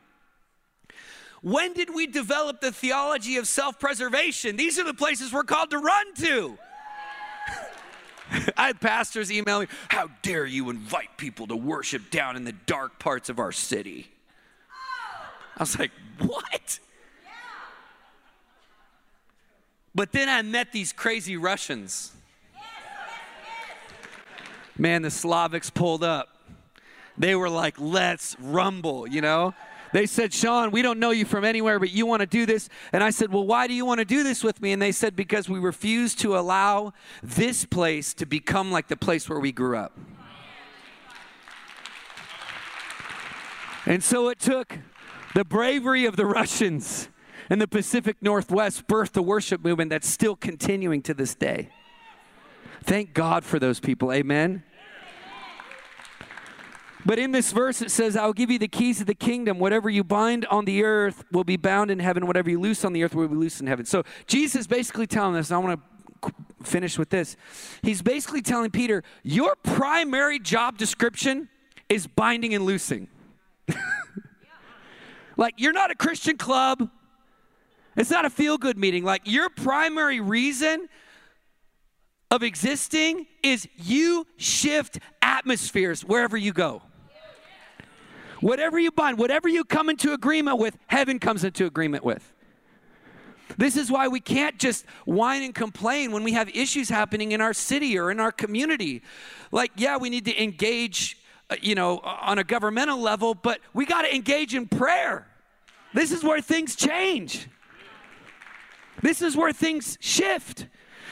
When 1.42 1.72
did 1.72 1.92
we 1.92 2.06
develop 2.06 2.60
the 2.60 2.70
theology 2.70 3.38
of 3.38 3.48
self 3.48 3.80
preservation? 3.80 4.56
These 4.56 4.78
are 4.78 4.84
the 4.84 4.94
places 4.94 5.32
we're 5.32 5.42
called 5.42 5.70
to 5.70 5.78
run 5.78 6.14
to. 6.16 6.58
I 8.56 8.68
had 8.68 8.80
pastors 8.80 9.30
emailing, 9.30 9.68
How 9.88 10.08
dare 10.22 10.46
you 10.46 10.70
invite 10.70 11.16
people 11.16 11.46
to 11.48 11.56
worship 11.56 12.10
down 12.10 12.36
in 12.36 12.44
the 12.44 12.52
dark 12.52 12.98
parts 12.98 13.28
of 13.28 13.38
our 13.38 13.52
city? 13.52 14.10
I 15.56 15.62
was 15.62 15.78
like, 15.78 15.92
What? 16.18 16.78
But 19.94 20.12
then 20.12 20.28
I 20.28 20.42
met 20.42 20.72
these 20.72 20.92
crazy 20.92 21.36
Russians. 21.36 22.12
Man, 24.78 25.02
the 25.02 25.08
Slavics 25.08 25.72
pulled 25.72 26.04
up. 26.04 26.28
They 27.18 27.34
were 27.34 27.50
like, 27.50 27.74
Let's 27.78 28.36
rumble, 28.40 29.06
you 29.06 29.20
know? 29.20 29.54
They 29.92 30.06
said, 30.06 30.32
Sean, 30.32 30.70
we 30.70 30.82
don't 30.82 30.98
know 30.98 31.10
you 31.10 31.24
from 31.24 31.44
anywhere, 31.44 31.78
but 31.80 31.90
you 31.90 32.06
want 32.06 32.20
to 32.20 32.26
do 32.26 32.46
this. 32.46 32.68
And 32.92 33.02
I 33.02 33.10
said, 33.10 33.32
Well, 33.32 33.46
why 33.46 33.66
do 33.66 33.74
you 33.74 33.84
want 33.84 33.98
to 33.98 34.04
do 34.04 34.22
this 34.22 34.44
with 34.44 34.60
me? 34.62 34.72
And 34.72 34.80
they 34.80 34.92
said, 34.92 35.16
Because 35.16 35.48
we 35.48 35.58
refuse 35.58 36.14
to 36.16 36.36
allow 36.36 36.92
this 37.22 37.64
place 37.64 38.14
to 38.14 38.26
become 38.26 38.70
like 38.70 38.88
the 38.88 38.96
place 38.96 39.28
where 39.28 39.40
we 39.40 39.52
grew 39.52 39.76
up. 39.76 39.98
And 43.86 44.04
so 44.04 44.28
it 44.28 44.38
took 44.38 44.78
the 45.34 45.44
bravery 45.44 46.04
of 46.04 46.16
the 46.16 46.26
Russians 46.26 47.08
and 47.48 47.60
the 47.60 47.66
Pacific 47.66 48.16
Northwest 48.20 48.86
birthed 48.86 49.12
the 49.12 49.22
worship 49.22 49.64
movement 49.64 49.90
that's 49.90 50.08
still 50.08 50.36
continuing 50.36 51.02
to 51.02 51.14
this 51.14 51.34
day. 51.34 51.70
Thank 52.84 53.12
God 53.12 53.44
for 53.44 53.58
those 53.58 53.80
people. 53.80 54.12
Amen. 54.12 54.62
But 57.04 57.18
in 57.18 57.32
this 57.32 57.52
verse, 57.52 57.80
it 57.80 57.90
says, 57.90 58.16
I'll 58.16 58.32
give 58.32 58.50
you 58.50 58.58
the 58.58 58.68
keys 58.68 59.00
of 59.00 59.06
the 59.06 59.14
kingdom. 59.14 59.58
Whatever 59.58 59.88
you 59.88 60.04
bind 60.04 60.44
on 60.46 60.64
the 60.64 60.84
earth 60.84 61.24
will 61.32 61.44
be 61.44 61.56
bound 61.56 61.90
in 61.90 61.98
heaven. 61.98 62.26
Whatever 62.26 62.50
you 62.50 62.60
loose 62.60 62.84
on 62.84 62.92
the 62.92 63.02
earth 63.02 63.14
will 63.14 63.28
be 63.28 63.34
loose 63.34 63.60
in 63.60 63.66
heaven. 63.66 63.86
So 63.86 64.02
Jesus 64.26 64.66
basically 64.66 65.06
telling 65.06 65.36
us, 65.36 65.50
I 65.50 65.58
want 65.58 65.80
to 66.22 66.34
finish 66.62 66.98
with 66.98 67.10
this. 67.10 67.36
He's 67.82 68.02
basically 68.02 68.42
telling 68.42 68.70
Peter, 68.70 69.02
Your 69.22 69.56
primary 69.56 70.38
job 70.38 70.76
description 70.76 71.48
is 71.88 72.06
binding 72.06 72.54
and 72.54 72.64
loosing. 72.64 73.08
like, 75.36 75.54
you're 75.56 75.72
not 75.72 75.90
a 75.90 75.94
Christian 75.94 76.36
club, 76.36 76.88
it's 77.96 78.10
not 78.10 78.24
a 78.24 78.30
feel 78.30 78.58
good 78.58 78.78
meeting. 78.78 79.04
Like, 79.04 79.22
your 79.24 79.48
primary 79.48 80.20
reason 80.20 80.88
of 82.30 82.42
existing 82.42 83.26
is 83.42 83.66
you 83.76 84.26
shift 84.36 85.00
atmospheres 85.20 86.04
wherever 86.04 86.36
you 86.36 86.52
go. 86.52 86.82
Whatever 88.40 88.78
you 88.78 88.90
bind, 88.90 89.18
whatever 89.18 89.48
you 89.48 89.64
come 89.64 89.90
into 89.90 90.12
agreement 90.12 90.58
with, 90.58 90.78
heaven 90.86 91.18
comes 91.18 91.44
into 91.44 91.66
agreement 91.66 92.04
with. 92.04 92.32
This 93.58 93.76
is 93.76 93.90
why 93.90 94.08
we 94.08 94.20
can't 94.20 94.58
just 94.58 94.86
whine 95.04 95.42
and 95.42 95.54
complain 95.54 96.12
when 96.12 96.24
we 96.24 96.32
have 96.32 96.48
issues 96.50 96.88
happening 96.88 97.32
in 97.32 97.40
our 97.40 97.52
city 97.52 97.98
or 97.98 98.10
in 98.10 98.20
our 98.20 98.32
community. 98.32 99.02
Like, 99.50 99.72
yeah, 99.76 99.96
we 99.96 100.08
need 100.08 100.24
to 100.26 100.42
engage, 100.42 101.18
uh, 101.50 101.56
you 101.60 101.74
know, 101.74 101.98
on 101.98 102.38
a 102.38 102.44
governmental 102.44 103.00
level, 103.00 103.34
but 103.34 103.60
we 103.74 103.86
got 103.86 104.02
to 104.02 104.14
engage 104.14 104.54
in 104.54 104.68
prayer. 104.68 105.26
This 105.92 106.12
is 106.12 106.22
where 106.22 106.40
things 106.40 106.76
change. 106.76 107.48
This 109.02 109.20
is 109.20 109.36
where 109.36 109.52
things 109.52 109.98
shift. 110.00 110.66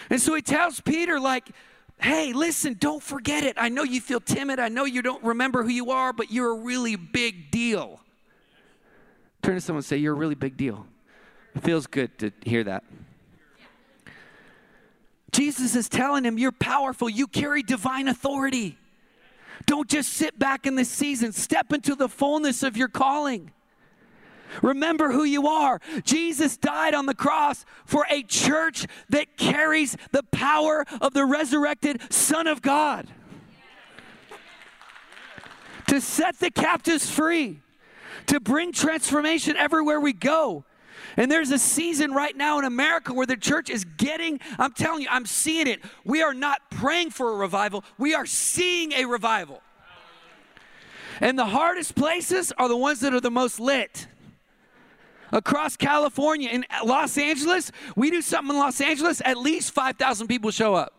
And 0.08 0.20
so 0.20 0.34
he 0.34 0.42
tells 0.42 0.80
Peter, 0.80 1.18
like, 1.18 1.50
hey, 2.00 2.32
listen, 2.32 2.76
don't 2.78 3.02
forget 3.02 3.44
it. 3.44 3.56
I 3.58 3.68
know 3.68 3.82
you 3.82 4.00
feel 4.00 4.20
timid. 4.20 4.58
I 4.58 4.68
know 4.68 4.84
you 4.84 5.02
don't 5.02 5.22
remember 5.22 5.62
who 5.62 5.70
you 5.70 5.90
are, 5.90 6.12
but 6.12 6.30
you're 6.30 6.50
a 6.50 6.58
really 6.58 6.96
big 6.96 7.50
deal. 7.50 8.00
Turn 9.42 9.54
to 9.54 9.60
someone 9.60 9.78
and 9.78 9.84
say, 9.84 9.96
You're 9.96 10.14
a 10.14 10.16
really 10.16 10.34
big 10.34 10.56
deal. 10.56 10.86
It 11.54 11.62
feels 11.62 11.86
good 11.86 12.18
to 12.18 12.32
hear 12.44 12.64
that. 12.64 12.84
Jesus 15.32 15.74
is 15.76 15.88
telling 15.88 16.24
him, 16.24 16.38
You're 16.38 16.52
powerful. 16.52 17.08
You 17.08 17.26
carry 17.26 17.62
divine 17.62 18.08
authority. 18.08 18.78
Don't 19.66 19.88
just 19.88 20.12
sit 20.12 20.38
back 20.38 20.66
in 20.66 20.76
this 20.76 20.88
season, 20.88 21.32
step 21.32 21.72
into 21.72 21.94
the 21.94 22.08
fullness 22.08 22.62
of 22.62 22.76
your 22.76 22.88
calling. 22.88 23.50
Remember 24.62 25.12
who 25.12 25.24
you 25.24 25.46
are. 25.46 25.80
Jesus 26.04 26.56
died 26.56 26.94
on 26.94 27.06
the 27.06 27.14
cross 27.14 27.64
for 27.84 28.06
a 28.10 28.22
church 28.22 28.86
that 29.08 29.36
carries 29.36 29.96
the 30.12 30.22
power 30.24 30.84
of 31.00 31.14
the 31.14 31.24
resurrected 31.24 32.12
Son 32.12 32.46
of 32.46 32.62
God. 32.62 33.08
To 35.88 36.00
set 36.00 36.38
the 36.38 36.50
captives 36.50 37.08
free, 37.08 37.60
to 38.26 38.40
bring 38.40 38.72
transformation 38.72 39.56
everywhere 39.56 40.00
we 40.00 40.12
go. 40.12 40.64
And 41.16 41.32
there's 41.32 41.50
a 41.50 41.58
season 41.58 42.12
right 42.12 42.36
now 42.36 42.58
in 42.58 42.64
America 42.64 43.14
where 43.14 43.26
the 43.26 43.36
church 43.36 43.70
is 43.70 43.84
getting, 43.84 44.40
I'm 44.58 44.72
telling 44.72 45.02
you, 45.02 45.08
I'm 45.10 45.26
seeing 45.26 45.66
it. 45.66 45.80
We 46.04 46.22
are 46.22 46.34
not 46.34 46.60
praying 46.70 47.10
for 47.10 47.32
a 47.32 47.36
revival, 47.36 47.84
we 47.96 48.14
are 48.14 48.26
seeing 48.26 48.92
a 48.92 49.06
revival. 49.06 49.62
And 51.20 51.38
the 51.38 51.46
hardest 51.46 51.94
places 51.96 52.52
are 52.58 52.68
the 52.68 52.76
ones 52.76 53.00
that 53.00 53.12
are 53.14 53.20
the 53.20 53.30
most 53.30 53.58
lit 53.58 54.06
across 55.32 55.76
California, 55.76 56.50
in 56.50 56.64
Los 56.84 57.18
Angeles, 57.18 57.70
we 57.96 58.10
do 58.10 58.22
something 58.22 58.54
in 58.54 58.60
Los 58.60 58.80
Angeles, 58.80 59.22
at 59.24 59.38
least 59.38 59.72
5,000 59.72 60.26
people 60.26 60.50
show 60.50 60.74
up. 60.74 60.92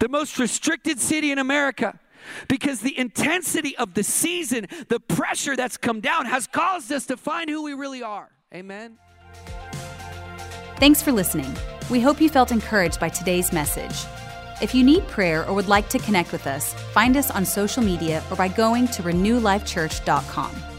The 0.00 0.08
most 0.08 0.38
restricted 0.38 1.00
city 1.00 1.30
in 1.30 1.38
America. 1.38 1.98
Because 2.48 2.80
the 2.80 2.96
intensity 2.96 3.76
of 3.76 3.94
the 3.94 4.04
season, 4.04 4.68
the 4.88 5.00
pressure 5.00 5.56
that's 5.56 5.76
come 5.76 6.00
down, 6.00 6.26
has 6.26 6.46
caused 6.46 6.92
us 6.92 7.06
to 7.06 7.16
find 7.16 7.50
who 7.50 7.62
we 7.62 7.74
really 7.74 8.02
are. 8.02 8.28
Amen. 8.54 8.96
Thanks 10.76 11.02
for 11.02 11.12
listening. 11.12 11.52
We 11.90 12.00
hope 12.00 12.20
you 12.20 12.28
felt 12.28 12.52
encouraged 12.52 13.00
by 13.00 13.08
today's 13.08 13.52
message. 13.52 14.06
If 14.60 14.74
you 14.74 14.84
need 14.84 15.06
prayer 15.08 15.44
or 15.46 15.54
would 15.54 15.68
like 15.68 15.88
to 15.88 15.98
connect 15.98 16.30
with 16.30 16.46
us, 16.46 16.74
find 16.92 17.16
us 17.16 17.30
on 17.30 17.44
social 17.44 17.82
media 17.82 18.22
or 18.30 18.36
by 18.36 18.48
going 18.48 18.86
to 18.88 19.02
renewlifechurch.com. 19.02 20.71